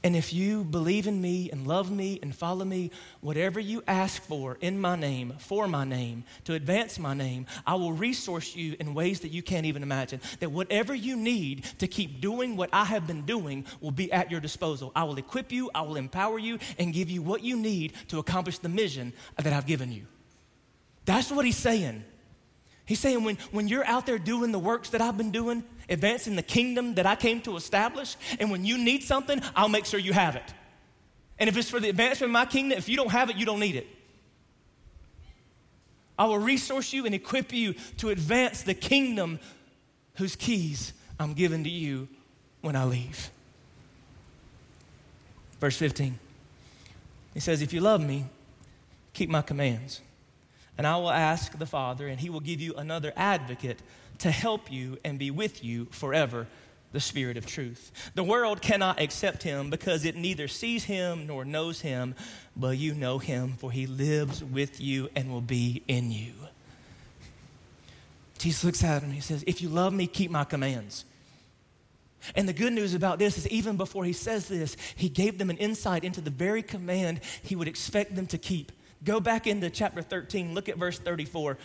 and 0.05 0.14
if 0.14 0.35
you 0.35 0.64
believe 0.64 1.07
in 1.07 1.18
me 1.18 1.48
and 1.50 1.66
love 1.66 1.90
me 1.90 2.18
and 2.20 2.37
follow 2.37 2.66
me, 2.66 2.90
whatever 3.22 3.59
you 3.59 3.83
ask 3.88 4.22
for 4.22 4.59
in 4.61 4.79
my 4.79 4.96
name, 4.96 5.33
for 5.38 5.66
my 5.66 5.85
name, 5.85 6.24
to 6.44 6.53
advance 6.53 6.98
my 6.98 7.14
name, 7.14 7.46
I 7.66 7.77
will 7.77 7.94
resource 7.94 8.55
you 8.55 8.77
in 8.79 8.92
ways 8.92 9.20
that 9.20 9.29
you 9.29 9.42
can't 9.42 9.64
even 9.64 9.83
imagine. 9.83 10.20
That 10.40 10.53
whatever 10.53 10.94
you 10.94 11.16
need 11.16 11.64
to 11.79 11.88
keep 11.88 12.20
doing 12.20 12.55
what 12.55 12.68
I 12.70 12.85
have 12.85 13.07
been 13.07 13.22
doing 13.22 13.64
will 13.81 13.92
be 13.92 14.12
at 14.12 14.31
your 14.31 14.40
disposal. 14.40 14.92
I 14.94 15.05
will 15.05 15.16
equip 15.16 15.50
you, 15.50 15.70
I 15.74 15.81
will 15.81 15.96
empower 15.96 16.38
you, 16.38 16.59
and 16.79 16.92
give 16.92 17.09
you 17.09 17.22
what 17.22 17.42
you 17.42 17.57
need 17.57 17.94
to 18.09 18.18
accomplish 18.18 18.59
the 18.59 18.68
mission 18.68 19.14
that 19.37 19.55
I've 19.55 19.66
given 19.66 19.90
you. 19.90 20.05
That's 21.07 21.33
what 21.33 21.46
he's 21.46 21.57
saying. 21.57 22.05
He's 22.87 23.01
saying 23.01 23.25
when, 23.25 23.37
when 23.51 23.68
you're 23.68 23.87
out 23.87 24.07
there 24.07 24.18
doing 24.18 24.53
the 24.53 24.59
works 24.59 24.90
that 24.90 25.01
I've 25.01 25.16
been 25.16 25.31
doing, 25.31 25.64
advancing 25.88 26.37
the 26.37 26.42
kingdom 26.42 26.94
that 26.94 27.07
I 27.07 27.16
came 27.16 27.40
to 27.42 27.57
establish, 27.57 28.16
and 28.38 28.51
when 28.51 28.64
you 28.64 28.77
need 28.77 29.03
something, 29.03 29.40
I'll 29.57 29.68
make 29.68 29.87
sure 29.87 29.99
you 29.99 30.12
have 30.12 30.37
it. 30.37 30.55
And 31.38 31.49
if 31.49 31.57
it's 31.57 31.70
for 31.70 31.81
the 31.81 31.88
advancement 31.88 32.31
of 32.31 32.33
my 32.33 32.47
kingdom, 32.47 32.79
if 32.79 32.88
you 32.88 32.97
don't 32.97 33.11
have 33.11 33.31
it, 33.31 33.37
you 33.37 33.47
don't 33.47 33.61
need 33.61 33.77
it. 33.77 33.87
I 36.18 36.27
will 36.27 36.38
resource 36.38 36.92
you 36.92 37.07
and 37.07 37.14
equip 37.14 37.53
you 37.53 37.75
to 37.99 38.11
advance 38.11 38.62
the 38.62 38.75
kingdom 38.75 39.40
whose 40.14 40.37
keys 40.37 40.92
I'm 41.18 41.35
giving 41.35 41.64
to 41.64 41.70
you 41.70 42.09
when 42.61 42.77
I 42.77 42.85
leave. 42.85 43.31
Verse 45.59 45.77
15. 45.77 46.18
He 47.33 47.40
says, 47.40 47.62
If 47.62 47.73
you 47.73 47.81
love 47.81 48.01
me, 48.01 48.27
keep 49.12 49.29
my 49.29 49.42
commands. 49.42 50.01
And 50.76 50.87
I 50.87 50.96
will 50.96 51.10
ask 51.10 51.56
the 51.58 51.66
Father, 51.66 52.08
and 52.08 52.18
he 52.18 52.30
will 52.30 52.40
give 52.40 52.60
you 52.60 52.74
another 52.74 53.12
advocate 53.16 53.80
to 54.18 54.30
help 54.30 54.70
you 54.70 54.98
and 55.04 55.18
be 55.18 55.30
with 55.30 55.64
you 55.64 55.87
forever 55.87 56.46
the 56.92 57.00
Spirit 57.00 57.37
of 57.37 57.44
truth. 57.44 57.90
The 58.14 58.22
world 58.22 58.62
cannot 58.62 59.00
accept 59.00 59.42
him 59.42 59.68
because 59.68 60.04
it 60.04 60.16
neither 60.16 60.48
sees 60.48 60.84
him 60.84 61.26
nor 61.26 61.44
knows 61.44 61.80
him, 61.80 62.14
but 62.56 62.78
you 62.78 62.94
know 62.94 63.18
him, 63.18 63.54
for 63.58 63.70
he 63.70 63.87
lives 63.87 64.42
with 64.42 64.80
you 64.80 65.08
and 65.16 65.30
will 65.30 65.40
be 65.40 65.82
in 65.88 66.10
you. 66.10 66.32
Jesus 68.38 68.64
looks 68.64 68.84
at 68.84 69.02
him 69.02 69.06
and 69.06 69.14
he 69.14 69.20
says, 69.20 69.42
If 69.46 69.60
you 69.60 69.68
love 69.68 69.92
me, 69.92 70.06
keep 70.06 70.30
my 70.30 70.44
commands. 70.44 71.04
And 72.34 72.48
the 72.48 72.52
good 72.52 72.72
news 72.72 72.94
about 72.94 73.18
this 73.18 73.37
is, 73.37 73.48
even 73.48 73.76
before 73.76 74.04
he 74.04 74.12
says 74.12 74.48
this, 74.48 74.76
he 74.96 75.08
gave 75.08 75.38
them 75.38 75.50
an 75.50 75.58
insight 75.58 76.04
into 76.04 76.20
the 76.20 76.30
very 76.30 76.62
command 76.62 77.20
he 77.42 77.56
would 77.56 77.68
expect 77.68 78.14
them 78.14 78.26
to 78.28 78.38
keep. 78.38 78.72
Go 79.04 79.20
back 79.20 79.46
into 79.46 79.68
chapter 79.70 80.02
13, 80.02 80.54
look 80.54 80.68
at 80.68 80.76
verse 80.76 80.98
34. 80.98 81.58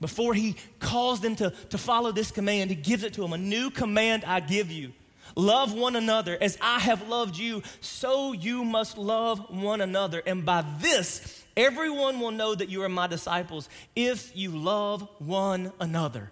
Before 0.00 0.34
he 0.34 0.56
calls 0.78 1.20
them 1.20 1.34
to, 1.36 1.50
to 1.70 1.78
follow 1.78 2.12
this 2.12 2.30
command, 2.30 2.70
he 2.70 2.76
gives 2.76 3.02
it 3.02 3.14
to 3.14 3.22
them 3.22 3.32
a 3.32 3.38
new 3.38 3.70
command 3.70 4.24
I 4.24 4.40
give 4.40 4.70
you. 4.70 4.92
Love 5.34 5.72
one 5.72 5.96
another 5.96 6.36
as 6.40 6.56
I 6.60 6.78
have 6.80 7.08
loved 7.08 7.36
you, 7.36 7.62
so 7.80 8.32
you 8.32 8.64
must 8.64 8.98
love 8.98 9.50
one 9.50 9.80
another. 9.80 10.22
And 10.26 10.44
by 10.44 10.64
this, 10.78 11.44
everyone 11.56 12.20
will 12.20 12.30
know 12.30 12.54
that 12.54 12.68
you 12.68 12.82
are 12.82 12.88
my 12.88 13.06
disciples 13.06 13.68
if 13.94 14.36
you 14.36 14.50
love 14.50 15.08
one 15.18 15.72
another. 15.80 16.30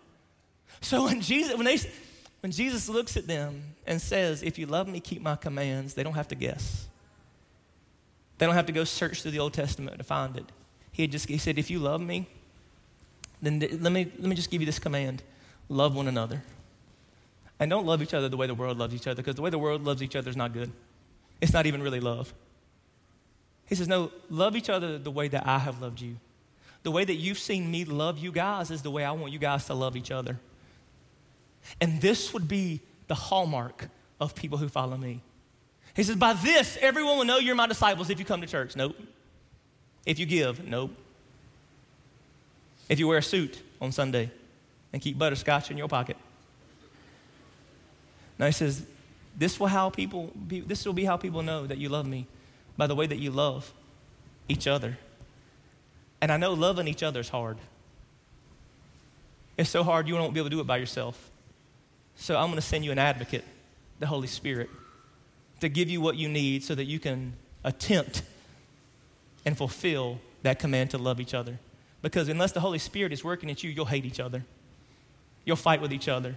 So 0.80 1.04
when 1.04 1.20
Jesus, 1.20 1.56
when, 1.56 1.66
they, 1.66 1.78
when 2.40 2.52
Jesus 2.52 2.88
looks 2.88 3.16
at 3.16 3.26
them 3.26 3.62
and 3.86 4.00
says, 4.00 4.42
If 4.42 4.58
you 4.58 4.66
love 4.66 4.88
me, 4.88 5.00
keep 5.00 5.22
my 5.22 5.36
commands, 5.36 5.94
they 5.94 6.02
don't 6.02 6.14
have 6.14 6.28
to 6.28 6.34
guess. 6.34 6.85
They 8.38 8.46
don't 8.46 8.54
have 8.54 8.66
to 8.66 8.72
go 8.72 8.84
search 8.84 9.22
through 9.22 9.30
the 9.30 9.38
Old 9.38 9.54
Testament 9.54 9.98
to 9.98 10.04
find 10.04 10.36
it. 10.36 10.44
He 10.92 11.06
just 11.06 11.28
he 11.28 11.38
said, 11.38 11.58
if 11.58 11.70
you 11.70 11.78
love 11.78 12.00
me, 12.00 12.28
then 13.42 13.60
let 13.60 13.92
me 13.92 14.10
let 14.18 14.28
me 14.28 14.36
just 14.36 14.50
give 14.50 14.60
you 14.60 14.66
this 14.66 14.78
command: 14.78 15.22
love 15.68 15.94
one 15.94 16.08
another. 16.08 16.42
And 17.58 17.70
don't 17.70 17.86
love 17.86 18.02
each 18.02 18.12
other 18.12 18.28
the 18.28 18.36
way 18.36 18.46
the 18.46 18.54
world 18.54 18.78
loves 18.78 18.94
each 18.94 19.06
other, 19.06 19.22
because 19.22 19.36
the 19.36 19.42
way 19.42 19.50
the 19.50 19.58
world 19.58 19.82
loves 19.84 20.02
each 20.02 20.14
other 20.14 20.28
is 20.28 20.36
not 20.36 20.52
good. 20.52 20.70
It's 21.40 21.52
not 21.52 21.66
even 21.66 21.82
really 21.82 22.00
love. 22.00 22.34
He 23.66 23.74
says, 23.74 23.88
No, 23.88 24.10
love 24.30 24.56
each 24.56 24.70
other 24.70 24.98
the 24.98 25.10
way 25.10 25.28
that 25.28 25.46
I 25.46 25.58
have 25.58 25.80
loved 25.80 26.00
you. 26.00 26.16
The 26.82 26.90
way 26.90 27.04
that 27.04 27.14
you've 27.14 27.38
seen 27.38 27.70
me 27.70 27.84
love 27.84 28.18
you 28.18 28.30
guys 28.30 28.70
is 28.70 28.82
the 28.82 28.90
way 28.90 29.04
I 29.04 29.12
want 29.12 29.32
you 29.32 29.38
guys 29.38 29.66
to 29.66 29.74
love 29.74 29.96
each 29.96 30.10
other. 30.10 30.38
And 31.80 32.00
this 32.00 32.32
would 32.32 32.46
be 32.46 32.80
the 33.08 33.14
hallmark 33.14 33.88
of 34.20 34.34
people 34.34 34.58
who 34.58 34.68
follow 34.68 34.96
me. 34.96 35.20
He 35.96 36.02
says, 36.02 36.16
By 36.16 36.34
this, 36.34 36.76
everyone 36.80 37.16
will 37.16 37.24
know 37.24 37.38
you're 37.38 37.54
my 37.54 37.66
disciples 37.66 38.10
if 38.10 38.18
you 38.18 38.26
come 38.26 38.42
to 38.42 38.46
church. 38.46 38.76
Nope. 38.76 38.96
If 40.04 40.18
you 40.18 40.26
give, 40.26 40.64
nope. 40.64 40.94
If 42.88 43.00
you 43.00 43.08
wear 43.08 43.18
a 43.18 43.22
suit 43.22 43.60
on 43.80 43.90
Sunday 43.90 44.30
and 44.92 45.00
keep 45.00 45.18
butterscotch 45.18 45.70
in 45.70 45.78
your 45.78 45.88
pocket. 45.88 46.18
Now 48.38 48.46
he 48.46 48.52
says, 48.52 48.84
this 49.36 49.58
will 49.58 49.66
how 49.66 49.88
people 49.88 50.30
be, 50.46 50.60
this 50.60 50.84
will 50.84 50.92
be 50.92 51.04
how 51.04 51.16
people 51.16 51.42
know 51.42 51.66
that 51.66 51.78
you 51.78 51.88
love 51.88 52.06
me 52.06 52.26
by 52.76 52.86
the 52.86 52.94
way 52.94 53.06
that 53.06 53.18
you 53.18 53.30
love 53.30 53.72
each 54.48 54.66
other. 54.66 54.98
And 56.20 56.30
I 56.30 56.36
know 56.36 56.52
loving 56.52 56.88
each 56.88 57.02
other 57.02 57.20
is 57.20 57.30
hard. 57.30 57.56
It's 59.56 59.70
so 59.70 59.82
hard 59.82 60.06
you 60.06 60.14
won't 60.14 60.34
be 60.34 60.40
able 60.40 60.50
to 60.50 60.56
do 60.56 60.60
it 60.60 60.66
by 60.66 60.76
yourself. 60.76 61.30
So 62.16 62.36
I'm 62.36 62.46
going 62.46 62.56
to 62.56 62.62
send 62.62 62.84
you 62.84 62.92
an 62.92 62.98
advocate, 62.98 63.44
the 63.98 64.06
Holy 64.06 64.28
Spirit 64.28 64.68
to 65.60 65.68
give 65.68 65.88
you 65.88 66.00
what 66.00 66.16
you 66.16 66.28
need 66.28 66.64
so 66.64 66.74
that 66.74 66.84
you 66.84 66.98
can 66.98 67.34
attempt 67.64 68.22
and 69.44 69.56
fulfill 69.56 70.18
that 70.42 70.58
command 70.58 70.90
to 70.90 70.98
love 70.98 71.20
each 71.20 71.34
other. 71.34 71.58
Because 72.02 72.28
unless 72.28 72.52
the 72.52 72.60
Holy 72.60 72.78
Spirit 72.78 73.12
is 73.12 73.24
working 73.24 73.50
at 73.50 73.64
you, 73.64 73.70
you'll 73.70 73.86
hate 73.86 74.04
each 74.04 74.20
other. 74.20 74.44
You'll 75.44 75.56
fight 75.56 75.80
with 75.80 75.92
each 75.92 76.08
other. 76.08 76.36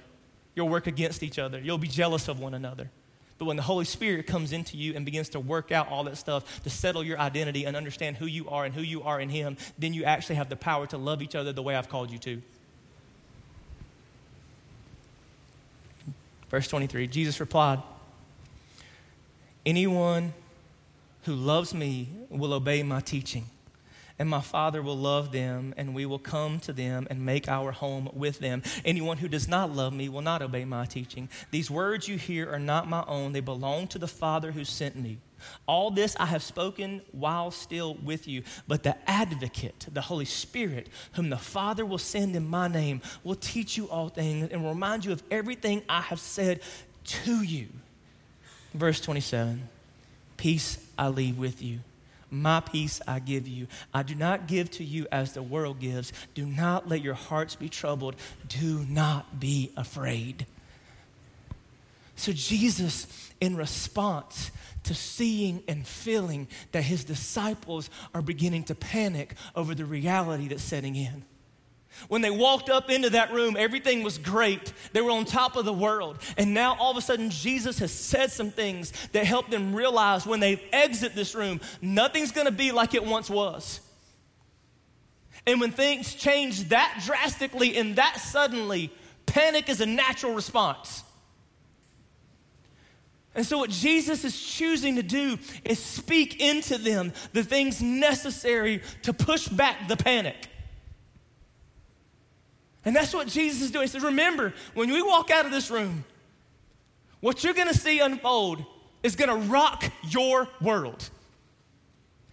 You'll 0.56 0.70
work 0.70 0.88
against 0.88 1.24
each 1.24 1.38
other. 1.40 1.60
You'll 1.60 1.78
be 1.78 1.88
jealous 1.88 2.28
of 2.28 2.40
one 2.40 2.54
another. 2.54 2.90
But 3.38 3.46
when 3.46 3.56
the 3.56 3.64
Holy 3.64 3.86
Spirit 3.86 4.28
comes 4.28 4.52
into 4.52 4.78
you 4.78 4.96
and 4.96 5.06
begins 5.06 5.30
to 5.30 5.40
work 5.40 5.72
out 5.72 5.90
all 5.90 6.04
that 6.04 6.18
stuff 6.18 6.62
to 6.64 6.70
settle 6.70 7.04
your 7.04 7.18
identity 7.18 7.66
and 7.66 7.76
understand 7.78 8.18
who 8.18 8.26
you 8.26 8.50
are 8.50 8.66
and 8.66 8.74
who 8.76 8.82
you 8.82 9.04
are 9.04 9.20
in 9.20 9.30
Him, 9.30 9.58
then 9.78 9.94
you 9.94 10.04
actually 10.04 10.36
have 10.36 10.50
the 10.50 10.58
power 10.58 10.86
to 10.88 10.98
love 10.98 11.22
each 11.22 11.36
other 11.36 11.54
the 11.54 11.64
way 11.64 11.76
I've 11.76 11.88
called 11.88 12.12
you 12.12 12.18
to. 12.20 12.42
Verse 16.50 16.68
23 16.68 17.08
Jesus 17.08 17.40
replied, 17.40 17.82
Anyone 19.66 20.34
who 21.24 21.36
loves 21.36 21.74
me 21.74 22.10
will 22.30 22.54
obey 22.54 22.82
my 22.82 23.02
teaching, 23.02 23.46
and 24.18 24.30
my 24.30 24.40
Father 24.40 24.82
will 24.82 24.98
love 24.98 25.32
them, 25.32 25.74
and 25.76 25.94
we 25.94 26.06
will 26.06 26.20
come 26.20 26.60
to 26.62 26.74
them 26.74 27.08
and 27.10 27.26
make 27.26 27.50
our 27.50 27.72
home 27.72 28.10
with 28.14 28.40
them. 28.40 28.64
Anyone 28.86 29.18
who 29.18 29.28
does 29.28 29.48
not 29.48 29.72
love 29.72 29.94
me 29.94 30.08
will 30.08 30.22
not 30.22 30.42
obey 30.42 30.64
my 30.64 30.86
teaching. 30.86 31.30
These 31.52 31.70
words 31.70 32.08
you 32.08 32.18
hear 32.18 32.50
are 32.52 32.60
not 32.60 32.88
my 32.88 33.04
own, 33.06 33.34
they 33.34 33.42
belong 33.42 33.88
to 33.90 34.00
the 34.00 34.08
Father 34.08 34.52
who 34.52 34.64
sent 34.64 34.96
me. 34.96 35.18
All 35.68 35.92
this 35.92 36.16
I 36.20 36.26
have 36.26 36.44
spoken 36.44 37.02
while 37.12 37.52
still 37.52 37.96
with 37.96 38.28
you, 38.28 38.44
but 38.68 38.84
the 38.84 38.96
advocate, 39.10 39.88
the 39.92 40.02
Holy 40.02 40.26
Spirit, 40.26 40.88
whom 41.14 41.30
the 41.30 41.38
Father 41.38 41.86
will 41.86 41.98
send 41.98 42.36
in 42.36 42.48
my 42.48 42.68
name, 42.68 43.02
will 43.24 43.36
teach 43.36 43.78
you 43.78 43.90
all 43.90 44.10
things 44.10 44.50
and 44.52 44.66
remind 44.66 45.06
you 45.06 45.12
of 45.12 45.24
everything 45.30 45.82
I 45.90 46.02
have 46.02 46.20
said 46.20 46.62
to 47.06 47.44
you. 47.44 47.68
Verse 48.74 49.02
27 49.02 49.68
Peace 50.38 50.78
I 50.98 51.10
leave 51.10 51.38
with 51.38 51.62
you. 51.62 51.80
My 52.32 52.60
peace 52.60 53.02
I 53.08 53.20
give 53.20 53.48
you. 53.48 53.68
I 53.94 54.04
do 54.04 54.14
not 54.14 54.48
give 54.48 54.70
to 54.72 54.84
you 54.84 55.08
as 55.12 55.34
the 55.34 55.42
world 55.42 55.80
gives. 55.80 56.14
Do 56.36 56.46
not 56.46 56.88
let 56.88 57.02
your 57.02 57.16
hearts 57.16 57.56
be 57.56 57.70
troubled. 57.70 58.16
Do 58.48 58.86
not 58.88 59.40
be 59.40 59.72
afraid. 59.76 60.46
So, 62.16 62.32
Jesus, 62.34 63.08
in 63.40 63.56
response 63.56 64.52
to 64.84 64.94
seeing 64.94 65.64
and 65.68 65.88
feeling 65.88 66.48
that 66.72 66.84
his 66.84 67.04
disciples 67.04 67.90
are 68.14 68.22
beginning 68.22 68.64
to 68.66 68.76
panic 68.76 69.36
over 69.56 69.74
the 69.74 69.86
reality 69.86 70.48
that's 70.48 70.64
setting 70.64 70.96
in, 70.96 71.24
When 72.08 72.22
they 72.22 72.30
walked 72.30 72.70
up 72.70 72.90
into 72.90 73.10
that 73.12 73.34
room, 73.34 73.58
everything 73.58 74.04
was 74.04 74.18
great. 74.18 74.74
They 74.94 75.02
were 75.02 75.12
on 75.12 75.26
top 75.26 75.56
of 75.56 75.66
the 75.66 75.74
world. 75.74 76.18
And 76.38 76.54
now 76.54 76.78
all 76.80 76.92
of 76.92 76.98
a 76.98 77.02
sudden, 77.02 77.30
Jesus 77.30 77.80
has 77.80 77.92
said 77.92 78.32
some 78.32 78.52
things 78.52 78.94
that 79.12 79.26
help 79.26 79.50
them 79.50 79.76
realize 79.76 80.26
when 80.26 80.40
they 80.40 80.62
exit 80.72 81.16
this 81.16 81.36
room, 81.36 81.60
nothing's 81.82 82.32
gonna 82.32 82.52
be 82.52 82.72
like 82.72 82.94
it 82.94 83.04
once 83.04 83.30
was. 83.30 83.82
And 85.46 85.60
when 85.60 85.72
things 85.72 86.14
change 86.14 86.70
that 86.70 87.02
drastically 87.06 87.78
and 87.78 87.96
that 87.96 88.18
suddenly, 88.20 88.92
panic 89.26 89.68
is 89.70 89.82
a 89.82 89.86
natural 89.86 90.34
response. 90.34 91.04
And 93.36 93.46
so, 93.46 93.60
what 93.60 93.70
Jesus 93.70 94.26
is 94.26 94.40
choosing 94.40 94.96
to 94.96 95.04
do 95.04 95.38
is 95.64 95.80
speak 95.80 96.42
into 96.42 96.78
them 96.78 97.14
the 97.32 97.44
things 97.44 97.82
necessary 97.82 98.82
to 99.04 99.14
push 99.14 99.48
back 99.48 99.88
the 99.88 99.96
panic. 99.96 100.50
And 102.86 102.96
that's 102.96 103.14
what 103.14 103.28
Jesus 103.28 103.62
is 103.62 103.72
doing. 103.72 103.84
He 103.84 103.88
says, 103.90 104.04
Remember, 104.04 104.54
when 104.74 104.92
we 104.92 105.02
walk 105.02 105.32
out 105.32 105.46
of 105.46 105.52
this 105.52 105.70
room, 105.70 106.06
what 107.20 107.44
you're 107.44 107.54
gonna 107.54 107.74
see 107.74 108.00
unfold 108.00 108.64
is 109.04 109.16
gonna 109.16 109.36
rock 109.36 109.84
your 110.04 110.48
world. 110.62 111.10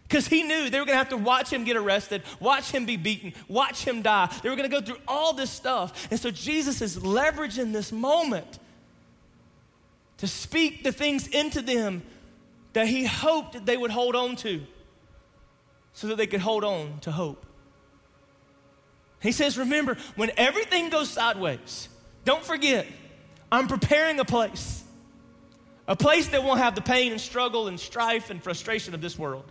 Because 0.05 0.29
he 0.29 0.45
knew 0.45 0.71
they 0.71 0.79
were 0.79 0.87
gonna 0.87 0.99
have 0.99 1.09
to 1.09 1.17
watch 1.17 1.53
him 1.53 1.65
get 1.65 1.77
arrested, 1.77 2.23
watch 2.39 2.71
him 2.71 2.87
be 2.87 2.97
beaten, 2.97 3.33
watch 3.49 3.85
him 3.85 4.03
die. 4.03 4.33
They 4.43 4.49
were 4.49 4.57
gonna 4.57 4.69
go 4.69 4.81
through 4.81 5.01
all 5.09 5.33
this 5.33 5.51
stuff. 5.51 6.07
And 6.11 6.21
so 6.21 6.31
Jesus 6.31 6.81
is 6.81 6.99
leveraging 6.99 7.73
this 7.73 7.91
moment 7.91 8.61
to 10.19 10.29
speak 10.29 10.85
the 10.85 10.93
things 10.93 11.27
into 11.27 11.61
them 11.61 12.03
that 12.73 12.87
he 12.87 13.05
hoped 13.05 13.55
that 13.55 13.67
they 13.67 13.77
would 13.77 13.91
hold 13.91 14.15
on 14.15 14.37
to 14.37 14.63
so 15.93 16.09
that 16.09 16.17
they 16.17 16.27
could 16.27 16.41
hold 16.41 16.63
on 16.63 17.01
to 17.01 17.11
hope. 17.11 17.46
He 19.21 19.33
says, 19.33 19.59
Remember, 19.59 19.97
when 20.15 20.31
everything 20.37 20.91
goes 20.91 21.11
sideways, 21.11 21.89
don't 22.25 22.45
forget, 22.45 22.87
I'm 23.51 23.69
preparing 23.69 24.19
a 24.21 24.25
place. 24.25 24.83
A 25.89 25.97
place 25.97 26.29
that 26.29 26.43
won't 26.43 26.59
have 26.59 26.75
the 26.75 26.83
pain 26.83 27.13
and 27.13 27.21
struggle 27.21 27.69
and 27.69 27.79
strife 27.79 28.31
and 28.31 28.43
frustration 28.43 28.93
of 28.95 29.01
this 29.01 29.19
world. 29.19 29.45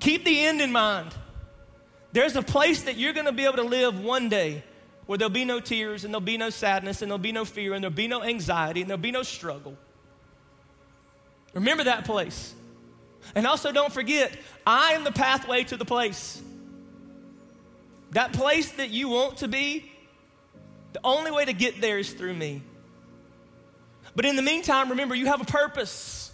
Keep 0.00 0.24
the 0.24 0.46
end 0.46 0.60
in 0.60 0.72
mind. 0.72 1.14
There's 2.12 2.36
a 2.36 2.42
place 2.42 2.82
that 2.82 2.96
you're 2.96 3.12
going 3.12 3.26
to 3.26 3.32
be 3.32 3.44
able 3.44 3.56
to 3.56 3.62
live 3.64 4.00
one 4.00 4.28
day 4.28 4.62
where 5.06 5.18
there'll 5.18 5.30
be 5.30 5.44
no 5.44 5.60
tears 5.60 6.04
and 6.04 6.12
there'll 6.12 6.20
be 6.20 6.38
no 6.38 6.50
sadness 6.50 7.02
and 7.02 7.10
there'll 7.10 7.18
be 7.18 7.32
no 7.32 7.44
fear 7.44 7.74
and 7.74 7.82
there'll 7.82 7.94
be 7.94 8.08
no 8.08 8.22
anxiety 8.22 8.80
and 8.80 8.88
there'll 8.88 9.00
be 9.00 9.10
no 9.10 9.22
struggle. 9.22 9.76
Remember 11.52 11.84
that 11.84 12.04
place. 12.04 12.54
And 13.34 13.46
also 13.46 13.72
don't 13.72 13.92
forget, 13.92 14.32
I 14.66 14.92
am 14.92 15.04
the 15.04 15.12
pathway 15.12 15.64
to 15.64 15.76
the 15.76 15.84
place. 15.84 16.40
That 18.12 18.32
place 18.32 18.72
that 18.72 18.90
you 18.90 19.08
want 19.08 19.38
to 19.38 19.48
be, 19.48 19.90
the 20.92 21.00
only 21.04 21.30
way 21.30 21.44
to 21.44 21.52
get 21.52 21.80
there 21.80 21.98
is 21.98 22.12
through 22.12 22.34
me. 22.34 22.62
But 24.16 24.24
in 24.24 24.36
the 24.36 24.42
meantime, 24.42 24.90
remember, 24.90 25.14
you 25.14 25.26
have 25.26 25.40
a 25.40 25.44
purpose. 25.44 26.32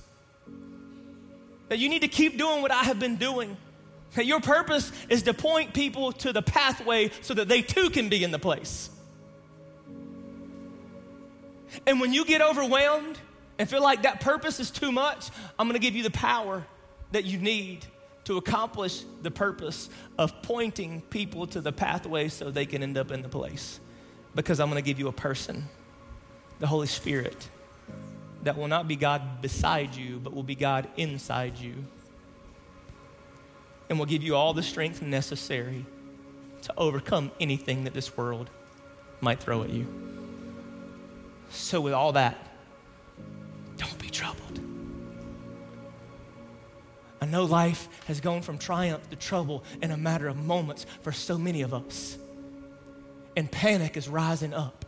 That 1.69 1.79
you 1.79 1.89
need 1.89 2.03
to 2.03 2.09
keep 2.09 2.39
doing 2.39 2.63
what 2.63 2.71
I 2.71 2.85
have 2.85 2.99
been 2.99 3.17
doing. 3.17 3.57
That 4.15 4.27
your 4.27 4.41
purpose 4.41 4.93
is 5.09 5.25
to 5.25 5.35
point 5.35 5.75
people 5.75 6.13
to 6.13 6.33
the 6.33 6.43
pathway 6.43 7.11
so 7.21 7.35
that 7.35 7.49
they 7.49 7.63
too 7.63 7.91
can 7.91 8.09
be 8.09 8.23
in 8.23 8.31
the 8.31 8.39
place. 8.39 8.91
And 11.87 12.01
when 12.01 12.13
you 12.13 12.25
get 12.25 12.41
overwhelmed 12.41 13.19
and 13.59 13.69
feel 13.69 13.83
like 13.83 14.03
that 14.03 14.21
purpose 14.21 14.61
is 14.61 14.71
too 14.71 14.93
much, 14.93 15.31
I'm 15.59 15.67
gonna 15.67 15.81
give 15.81 15.97
you 15.97 16.05
the 16.05 16.11
power 16.11 16.65
that 17.11 17.25
you 17.25 17.39
need 17.39 17.85
to 18.25 18.39
accomplish 18.39 19.05
the 19.23 19.31
purpose 19.31 19.91
of 20.19 20.43
pointing 20.43 21.03
people 21.11 21.47
to 21.49 21.61
the 21.61 21.73
pathway 21.73 22.29
so 22.29 22.51
they 22.51 22.67
can 22.67 22.83
end 22.83 22.97
up 22.97 23.11
in 23.11 23.23
the 23.23 23.29
place. 23.29 23.81
Because 24.35 24.61
I'm 24.61 24.69
going 24.71 24.83
to 24.83 24.87
give 24.87 24.99
you 24.99 25.09
a 25.09 25.13
person, 25.13 25.65
the 26.59 26.67
Holy 26.67 26.87
Spirit, 26.87 27.49
that 28.43 28.57
will 28.57 28.69
not 28.69 28.89
be 28.89 28.97
God 28.97 29.41
beside 29.41 29.95
you, 29.95 30.19
but 30.19 30.33
will 30.33 30.43
be 30.43 30.55
God 30.55 30.89
inside 30.97 31.59
you. 31.59 31.75
And 33.89 33.99
will 33.99 34.07
give 34.07 34.23
you 34.23 34.35
all 34.35 34.55
the 34.55 34.63
strength 34.63 35.03
necessary 35.03 35.85
to 36.63 36.75
overcome 36.79 37.31
anything 37.39 37.85
that 37.85 37.93
this 37.93 38.17
world 38.17 38.49
might 39.21 39.41
throw 39.41 39.63
at 39.63 39.71
you. 39.71 39.87
So, 41.51 41.81
with 41.81 41.93
all 41.93 42.13
that, 42.13 42.37
don't 43.77 43.99
be 43.99 44.09
troubled. 44.09 44.63
Know 47.35 47.47
life 47.47 47.88
has 48.07 48.20
gone 48.20 48.42
from 48.42 48.59
triumph 48.59 49.11
to 49.11 49.16
trouble 49.16 49.64
in 49.83 49.90
a 49.90 49.97
matter 49.97 50.29
of 50.29 50.37
moments 50.37 50.87
for 51.03 51.11
so 51.11 51.37
many 51.37 51.62
of 51.62 51.75
us. 51.75 52.16
And 53.37 53.51
panic 53.51 53.97
is 53.97 54.09
rising 54.09 54.55
up. 54.55 54.85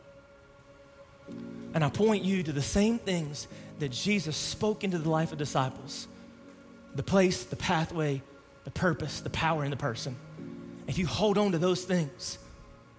And 1.75 1.83
I 1.83 1.89
point 1.89 2.23
you 2.23 2.45
to 2.45 2.53
the 2.53 2.63
same 2.63 3.01
things 3.01 3.49
that 3.81 3.91
Jesus 3.91 4.37
spoke 4.37 4.85
into 4.85 4.97
the 4.97 5.11
life 5.11 5.33
of 5.33 5.39
disciples 5.39 6.07
the 6.95 7.03
place, 7.03 7.43
the 7.43 7.57
pathway, 7.57 8.23
the 8.63 8.71
purpose, 8.71 9.23
the 9.23 9.31
power 9.31 9.65
in 9.65 9.73
the 9.73 9.77
person. 9.77 10.15
If 10.87 10.99
you 10.99 11.07
hold 11.09 11.39
on 11.39 11.51
to 11.51 11.59
those 11.59 11.85
things, 11.85 12.39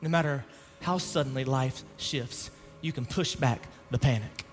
no 0.01 0.10
matter 0.10 0.43
how 0.81 0.97
suddenly 0.97 1.45
life 1.45 1.83
shifts, 1.95 2.51
you 2.81 2.91
can 2.91 3.05
push 3.05 3.38
back 3.38 3.62
the 3.91 3.97
panic. 3.97 4.43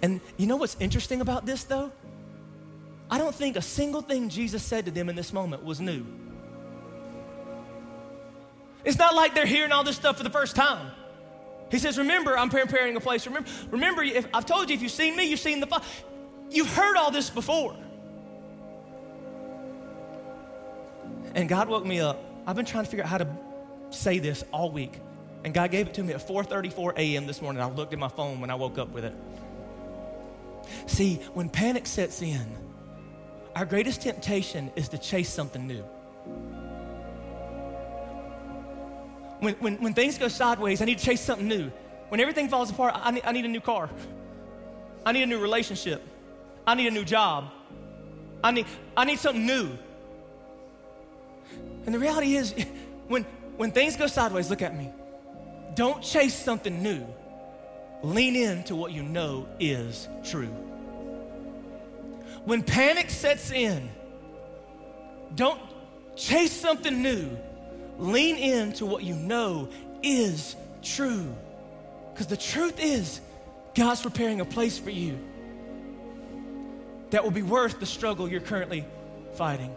And 0.00 0.22
you 0.38 0.46
know 0.46 0.56
what's 0.56 0.78
interesting 0.80 1.20
about 1.20 1.44
this, 1.44 1.64
though? 1.64 1.92
I 3.12 3.18
don't 3.18 3.34
think 3.34 3.56
a 3.56 3.62
single 3.62 4.00
thing 4.00 4.30
Jesus 4.30 4.62
said 4.62 4.86
to 4.86 4.90
them 4.90 5.10
in 5.10 5.16
this 5.16 5.34
moment 5.34 5.62
was 5.62 5.82
new. 5.82 6.06
It's 8.86 8.96
not 8.96 9.14
like 9.14 9.34
they're 9.34 9.44
hearing 9.44 9.70
all 9.70 9.84
this 9.84 9.96
stuff 9.96 10.16
for 10.16 10.22
the 10.22 10.30
first 10.30 10.56
time. 10.56 10.90
He 11.70 11.78
says, 11.78 11.98
Remember, 11.98 12.38
I'm 12.38 12.48
preparing 12.48 12.96
a 12.96 13.00
place. 13.00 13.26
Remember, 13.26 13.50
remember 13.70 14.02
if, 14.02 14.26
I've 14.32 14.46
told 14.46 14.70
you, 14.70 14.76
if 14.76 14.80
you've 14.80 14.92
seen 14.92 15.14
me, 15.14 15.28
you've 15.28 15.40
seen 15.40 15.60
the 15.60 15.66
Father. 15.66 15.84
You've 16.48 16.74
heard 16.74 16.96
all 16.96 17.10
this 17.10 17.28
before. 17.28 17.76
And 21.34 21.50
God 21.50 21.68
woke 21.68 21.84
me 21.84 22.00
up. 22.00 22.18
I've 22.46 22.56
been 22.56 22.64
trying 22.64 22.84
to 22.84 22.90
figure 22.90 23.04
out 23.04 23.10
how 23.10 23.18
to 23.18 23.28
say 23.90 24.20
this 24.20 24.42
all 24.52 24.70
week. 24.70 24.98
And 25.44 25.52
God 25.52 25.70
gave 25.70 25.86
it 25.86 25.92
to 25.94 26.02
me 26.02 26.14
at 26.14 26.26
4:34 26.26 26.96
a.m. 26.96 27.26
this 27.26 27.42
morning. 27.42 27.60
I 27.60 27.68
looked 27.68 27.92
at 27.92 27.98
my 27.98 28.08
phone 28.08 28.40
when 28.40 28.48
I 28.48 28.54
woke 28.54 28.78
up 28.78 28.88
with 28.88 29.04
it. 29.04 29.14
See, 30.86 31.16
when 31.34 31.50
panic 31.50 31.86
sets 31.86 32.22
in, 32.22 32.71
our 33.54 33.66
greatest 33.66 34.02
temptation 34.02 34.70
is 34.76 34.88
to 34.88 34.98
chase 34.98 35.28
something 35.28 35.66
new. 35.66 35.84
When, 39.40 39.54
when, 39.54 39.76
when 39.82 39.94
things 39.94 40.18
go 40.18 40.28
sideways, 40.28 40.80
I 40.80 40.84
need 40.84 40.98
to 40.98 41.04
chase 41.04 41.20
something 41.20 41.48
new. 41.48 41.70
When 42.08 42.20
everything 42.20 42.48
falls 42.48 42.70
apart, 42.70 42.94
I 42.96 43.10
need, 43.10 43.22
I 43.24 43.32
need 43.32 43.44
a 43.44 43.48
new 43.48 43.60
car. 43.60 43.90
I 45.04 45.12
need 45.12 45.22
a 45.22 45.26
new 45.26 45.40
relationship. 45.40 46.02
I 46.66 46.74
need 46.74 46.86
a 46.86 46.90
new 46.90 47.04
job. 47.04 47.50
I 48.42 48.52
need, 48.52 48.66
I 48.96 49.04
need 49.04 49.18
something 49.18 49.44
new. 49.44 49.70
And 51.84 51.94
the 51.94 51.98
reality 51.98 52.36
is, 52.36 52.54
when, 53.08 53.24
when 53.56 53.72
things 53.72 53.96
go 53.96 54.06
sideways, 54.06 54.48
look 54.48 54.62
at 54.62 54.76
me. 54.76 54.90
Don't 55.74 56.02
chase 56.02 56.34
something 56.34 56.82
new. 56.82 57.04
Lean 58.02 58.36
into 58.36 58.76
what 58.76 58.92
you 58.92 59.02
know 59.02 59.48
is 59.58 60.08
true. 60.24 60.54
When 62.44 62.62
panic 62.62 63.10
sets 63.10 63.50
in, 63.50 63.88
don't 65.34 65.60
chase 66.16 66.52
something 66.52 67.02
new. 67.02 67.30
Lean 67.98 68.36
into 68.36 68.84
what 68.84 69.04
you 69.04 69.14
know 69.14 69.68
is 70.02 70.56
true. 70.82 71.34
Because 72.12 72.26
the 72.26 72.36
truth 72.36 72.80
is, 72.80 73.20
God's 73.74 74.02
preparing 74.02 74.40
a 74.40 74.44
place 74.44 74.78
for 74.78 74.90
you 74.90 75.18
that 77.10 77.22
will 77.22 77.30
be 77.30 77.42
worth 77.42 77.78
the 77.78 77.86
struggle 77.86 78.28
you're 78.28 78.40
currently 78.40 78.84
fighting. 79.34 79.74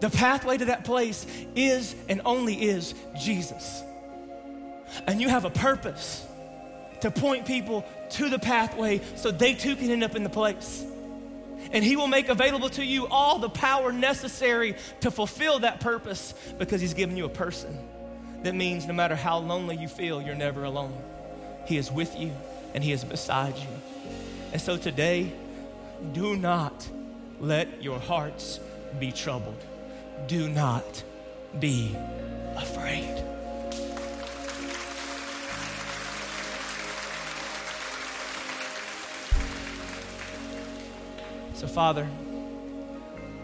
The 0.00 0.10
pathway 0.10 0.58
to 0.58 0.66
that 0.66 0.84
place 0.84 1.26
is 1.56 1.94
and 2.08 2.20
only 2.24 2.62
is 2.62 2.94
Jesus. 3.18 3.82
And 5.06 5.20
you 5.20 5.28
have 5.28 5.44
a 5.44 5.50
purpose 5.50 6.24
to 7.00 7.10
point 7.10 7.46
people 7.46 7.84
to 8.10 8.28
the 8.28 8.38
pathway 8.38 9.00
so 9.16 9.30
they 9.30 9.54
too 9.54 9.76
can 9.76 9.90
end 9.90 10.04
up 10.04 10.14
in 10.14 10.24
the 10.24 10.30
place 10.30 10.84
and 11.72 11.84
He 11.84 11.96
will 11.96 12.06
make 12.06 12.28
available 12.28 12.68
to 12.70 12.84
you 12.84 13.06
all 13.08 13.38
the 13.38 13.48
power 13.48 13.92
necessary 13.92 14.76
to 15.00 15.10
fulfill 15.10 15.60
that 15.60 15.80
purpose 15.80 16.34
because 16.58 16.80
He's 16.80 16.94
given 16.94 17.16
you 17.16 17.24
a 17.24 17.30
person. 17.30 17.78
That 18.42 18.54
means 18.54 18.86
no 18.86 18.94
matter 18.94 19.16
how 19.16 19.38
lonely 19.38 19.76
you 19.76 19.88
feel, 19.88 20.20
you're 20.20 20.34
never 20.34 20.64
alone. 20.64 20.94
He 21.66 21.76
is 21.76 21.90
with 21.90 22.18
you 22.18 22.32
and 22.74 22.84
He 22.84 22.92
is 22.92 23.04
beside 23.04 23.56
you. 23.56 23.68
And 24.52 24.60
so 24.60 24.76
today, 24.76 25.32
do 26.12 26.36
not 26.36 26.88
let 27.40 27.82
your 27.82 27.98
hearts 27.98 28.60
be 29.00 29.12
troubled. 29.12 29.62
Do 30.26 30.48
not 30.48 31.02
be 31.58 31.96
So, 41.64 41.68
Father, 41.68 42.06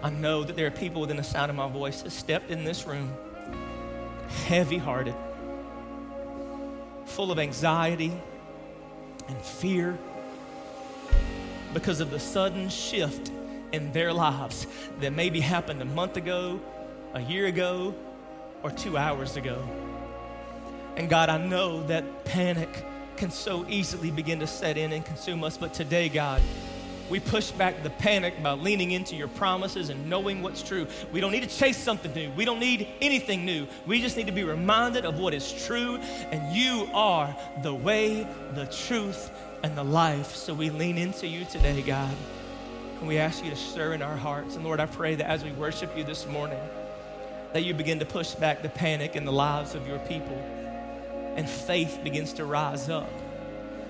I 0.02 0.10
know 0.10 0.44
that 0.44 0.54
there 0.54 0.66
are 0.66 0.70
people 0.70 1.00
within 1.00 1.16
the 1.16 1.24
sound 1.24 1.48
of 1.48 1.56
my 1.56 1.70
voice 1.70 2.02
that 2.02 2.10
stepped 2.10 2.50
in 2.50 2.64
this 2.64 2.86
room 2.86 3.14
heavy 4.44 4.76
hearted, 4.76 5.14
full 7.06 7.32
of 7.32 7.38
anxiety 7.38 8.12
and 9.26 9.40
fear 9.40 9.96
because 11.72 12.00
of 12.00 12.10
the 12.10 12.20
sudden 12.20 12.68
shift 12.68 13.32
in 13.72 13.90
their 13.92 14.12
lives 14.12 14.66
that 15.00 15.14
maybe 15.14 15.40
happened 15.40 15.80
a 15.80 15.86
month 15.86 16.18
ago, 16.18 16.60
a 17.14 17.22
year 17.22 17.46
ago, 17.46 17.94
or 18.62 18.70
two 18.70 18.98
hours 18.98 19.38
ago. 19.38 19.66
And 20.98 21.08
God, 21.08 21.30
I 21.30 21.38
know 21.38 21.86
that 21.86 22.26
panic 22.26 22.84
can 23.16 23.30
so 23.30 23.64
easily 23.66 24.10
begin 24.10 24.40
to 24.40 24.46
set 24.46 24.76
in 24.76 24.92
and 24.92 25.06
consume 25.06 25.42
us, 25.42 25.56
but 25.56 25.72
today, 25.72 26.10
God, 26.10 26.42
we 27.10 27.20
push 27.20 27.50
back 27.50 27.82
the 27.82 27.90
panic 27.90 28.40
by 28.42 28.52
leaning 28.52 28.92
into 28.92 29.16
your 29.16 29.28
promises 29.28 29.90
and 29.90 30.08
knowing 30.08 30.42
what's 30.42 30.62
true. 30.62 30.86
We 31.12 31.20
don't 31.20 31.32
need 31.32 31.42
to 31.42 31.48
chase 31.48 31.76
something 31.76 32.14
new. 32.14 32.30
We 32.32 32.44
don't 32.44 32.60
need 32.60 32.86
anything 33.00 33.44
new. 33.44 33.66
We 33.86 34.00
just 34.00 34.16
need 34.16 34.28
to 34.28 34.32
be 34.32 34.44
reminded 34.44 35.04
of 35.04 35.18
what 35.18 35.34
is 35.34 35.52
true. 35.66 35.96
And 36.30 36.54
you 36.54 36.88
are 36.94 37.36
the 37.62 37.74
way, 37.74 38.26
the 38.54 38.66
truth, 38.66 39.30
and 39.62 39.76
the 39.76 39.84
life. 39.84 40.34
So 40.34 40.54
we 40.54 40.70
lean 40.70 40.96
into 40.96 41.26
you 41.26 41.44
today, 41.44 41.82
God. 41.82 42.14
And 43.00 43.08
we 43.08 43.18
ask 43.18 43.44
you 43.44 43.50
to 43.50 43.56
stir 43.56 43.94
in 43.94 44.02
our 44.02 44.16
hearts. 44.16 44.54
And 44.54 44.64
Lord, 44.64 44.78
I 44.78 44.86
pray 44.86 45.16
that 45.16 45.28
as 45.28 45.42
we 45.42 45.50
worship 45.52 45.96
you 45.96 46.04
this 46.04 46.26
morning, 46.26 46.60
that 47.52 47.64
you 47.64 47.74
begin 47.74 47.98
to 47.98 48.06
push 48.06 48.34
back 48.34 48.62
the 48.62 48.68
panic 48.68 49.16
in 49.16 49.24
the 49.24 49.32
lives 49.32 49.74
of 49.74 49.86
your 49.88 49.98
people. 50.00 50.36
And 51.36 51.48
faith 51.48 52.00
begins 52.04 52.32
to 52.34 52.44
rise 52.44 52.88
up 52.88 53.10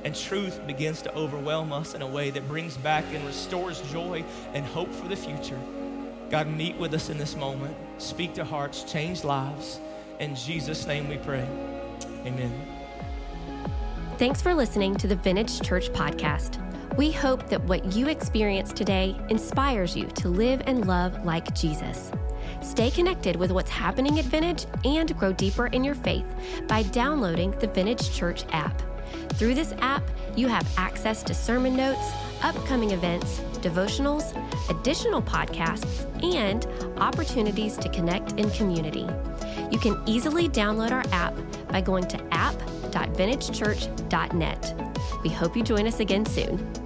and 0.05 0.15
truth 0.15 0.67
begins 0.67 1.03
to 1.03 1.15
overwhelm 1.15 1.73
us 1.73 1.95
in 1.95 2.03
a 2.03 2.07
way 2.07 2.31
that 2.31 2.49
brings 2.49 2.77
back 2.77 3.05
and 3.13 3.25
restores 3.27 3.81
joy 3.93 4.25
and 4.55 4.65
hope 4.65 4.93
for 4.93 5.09
the 5.09 5.17
future. 5.17 5.59
God, 6.31 6.47
meet 6.47 6.77
with 6.77 6.95
us 6.95 7.11
in 7.11 7.19
this 7.19 7.37
moment. 7.37 7.77
Speak 7.99 8.35
to 8.35 8.45
hearts, 8.45 8.85
change 8.85 9.25
lives. 9.25 9.81
In 10.21 10.35
Jesus' 10.37 10.87
name 10.87 11.09
we 11.09 11.17
pray. 11.19 11.47
Amen. 12.25 12.53
Thanks 14.19 14.43
for 14.43 14.55
listening 14.55 14.95
to 14.97 15.09
the 15.09 15.17
Vintage 15.17 15.61
Church 15.63 15.91
podcast. 15.91 16.59
We 16.97 17.11
hope 17.11 17.49
that 17.49 17.63
what 17.65 17.95
you 17.95 18.09
experience 18.09 18.73
today 18.73 19.17
inspires 19.31 19.97
you 19.97 20.07
to 20.07 20.29
live 20.29 20.63
and 20.67 20.87
love 20.87 21.25
like 21.25 21.55
Jesus. 21.55 22.13
Stay 22.61 22.91
connected 22.91 23.37
with 23.37 23.51
what's 23.51 23.71
happening 23.71 24.19
at 24.19 24.27
Vintage 24.27 24.67
and 24.85 25.17
grow 25.19 25.33
deeper 25.33 25.69
in 25.69 25.83
your 25.83 25.95
faith 25.95 26.27
by 26.69 26.83
downloading 26.83 27.53
the 27.53 27.69
Vintage 27.69 28.13
Church 28.13 28.45
app. 28.51 28.83
Through 29.35 29.55
this 29.55 29.73
app, 29.81 30.03
you 30.37 30.49
have 30.49 30.67
access 30.77 31.23
to 31.23 31.33
sermon 31.35 31.77
notes, 31.77 32.13
upcoming 32.43 32.91
events, 32.91 33.39
devotionals, 33.61 34.35
additional 34.71 35.23
podcasts, 35.23 36.05
and 36.23 36.67
opportunities 37.01 37.79
to 37.79 37.89
connect 37.89 38.33
in 38.33 38.51
community. 38.51 39.07
You 39.71 39.79
can 39.79 39.99
easily 40.07 40.47
download 40.49 40.91
our 40.93 41.05
app 41.13 41.35
by 41.69 41.81
going 41.81 42.07
to 42.09 42.21
app.vintagechurch.net. 42.35 44.93
We 45.23 45.31
hope 45.31 45.57
you 45.57 45.63
join 45.63 45.87
us 45.87 46.01
again 46.01 46.27
soon. 46.27 46.80